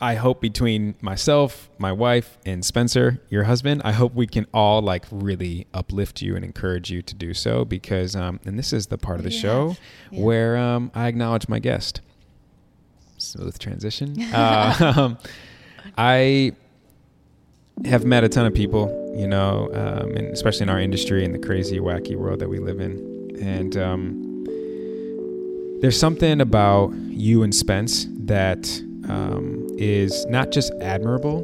[0.01, 4.83] I hope between myself, my wife, and Spencer, your husband, I hope we can all
[4.83, 8.89] like really uplift you and encourage you to do so because, um, and this is
[8.89, 9.41] the part of the Yeah.
[9.41, 9.77] show
[10.11, 10.21] Yeah.
[10.25, 12.01] where um, I acknowledge my guest.
[13.19, 14.21] Smooth transition.
[14.35, 15.19] uh, um,
[15.97, 16.53] I
[17.85, 21.33] have met a ton of people, you know, um, and especially in our industry and
[21.35, 23.37] the crazy, wacky world that we live in.
[23.41, 24.45] And um,
[25.81, 31.43] there's something about you and Spence that um, is not just admirable,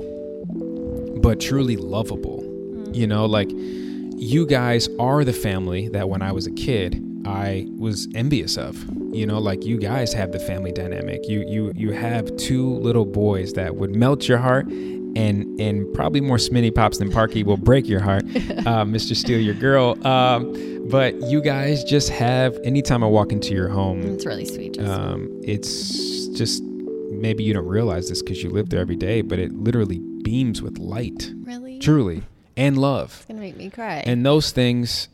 [1.23, 2.45] but truly lovable.
[2.93, 7.67] You know, like you guys are the family that when I was a kid, I
[7.79, 8.77] was envious of.
[9.15, 11.29] You know, like you guys have the family dynamic.
[11.29, 16.21] You you you have two little boys that would melt your heart, and and probably
[16.21, 19.15] more Smitty Pops than Parky will break your heart, uh, Mr.
[19.17, 19.97] Steal Your Girl.
[20.07, 22.59] Um, but you guys just have.
[22.65, 24.79] Anytime I walk into your home, It's really sweet.
[24.79, 26.63] Um, it's just
[27.21, 30.63] maybe you don't realize this because you live there every day, but it literally beams
[30.63, 31.79] with light, really?
[31.79, 32.23] truly,
[32.57, 33.17] and love.
[33.19, 34.03] It's gonna make me cry.
[34.07, 35.09] And those things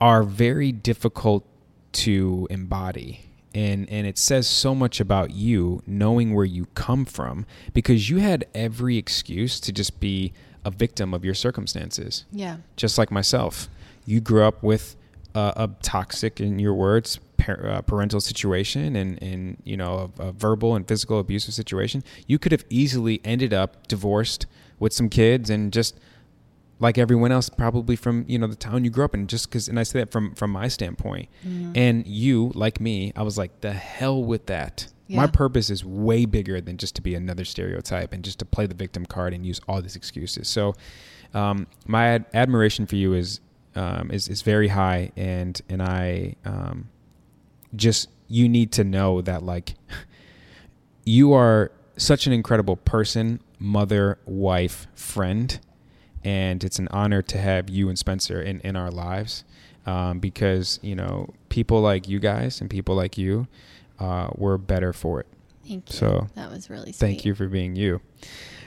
[0.00, 1.44] are very difficult
[1.92, 3.20] to embody.
[3.54, 7.44] and and it says so much about you knowing where you come from
[7.74, 10.32] because you had every excuse to just be
[10.64, 12.24] a victim of your circumstances.
[12.32, 12.58] Yeah.
[12.76, 13.68] Just like myself,
[14.06, 14.96] you grew up with
[15.34, 20.28] uh, a toxic, in your words, par- uh, parental situation and and you know a,
[20.28, 22.02] a verbal and physical abusive situation.
[22.26, 24.46] You could have easily ended up divorced
[24.78, 25.98] with some kids and just
[26.80, 29.68] like everyone else probably from you know the town you grew up in just because
[29.68, 31.70] and i say that from from my standpoint mm-hmm.
[31.76, 35.18] and you like me i was like the hell with that yeah.
[35.18, 38.66] my purpose is way bigger than just to be another stereotype and just to play
[38.66, 40.74] the victim card and use all these excuses so
[41.34, 43.40] um, my ad- admiration for you is
[43.76, 46.88] um, is is very high and and i um,
[47.74, 49.74] just you need to know that like
[51.04, 55.60] you are such an incredible person mother wife friend
[56.24, 59.44] and it's an honor to have you and Spencer in, in our lives
[59.86, 63.46] um, because you know people like you guys and people like you
[63.98, 65.26] uh, were better for it.
[65.66, 65.96] Thank you.
[65.96, 67.06] So that was really sweet.
[67.06, 68.00] Thank you for being you.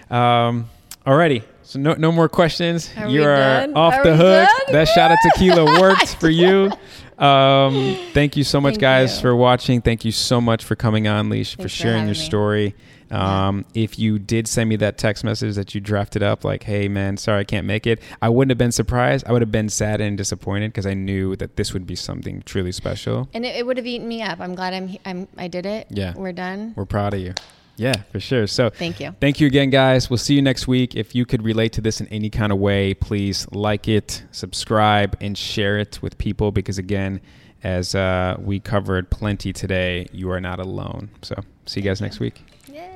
[0.10, 0.69] Um,
[1.06, 2.90] alrighty, so no no more questions.
[2.98, 3.73] Are you are done?
[3.76, 4.49] off are the hook.
[4.49, 4.73] Done?
[4.73, 6.72] That shot of tequila worked for you.
[7.17, 9.21] Um, thank you so much, Thank guys, you.
[9.21, 9.81] for watching.
[9.81, 12.25] Thank you so much for coming on, Leash, for for sharing having your me.
[12.25, 12.75] story.
[13.11, 16.87] Um, If you did send me that text message that you drafted up, like, hey,
[16.89, 19.25] man, sorry, I can't make it, I wouldn't have been surprised.
[19.27, 22.41] I would have been sad and disappointed because I knew that this would be something
[22.45, 23.29] truly special.
[23.33, 24.39] And it, it would have eaten me up.
[24.41, 25.87] I'm glad I'm, I'm I did it.
[25.91, 26.13] Yeah.
[26.15, 26.73] We're done.
[26.75, 27.33] We're proud of you.
[27.77, 28.47] Yeah, for sure.
[28.47, 29.15] So Thank you.
[29.19, 30.10] Thank you again, guys.
[30.10, 30.95] We'll see you next week.
[30.95, 35.18] If you could relate to this in any kind of way, please like it, subscribe,
[35.19, 37.22] and share it with people because, again,
[37.64, 41.10] as uh, we covered plenty today, you are not alone.
[41.22, 41.35] So
[41.65, 42.43] see you guys next week.
[42.72, 42.95] Yeah.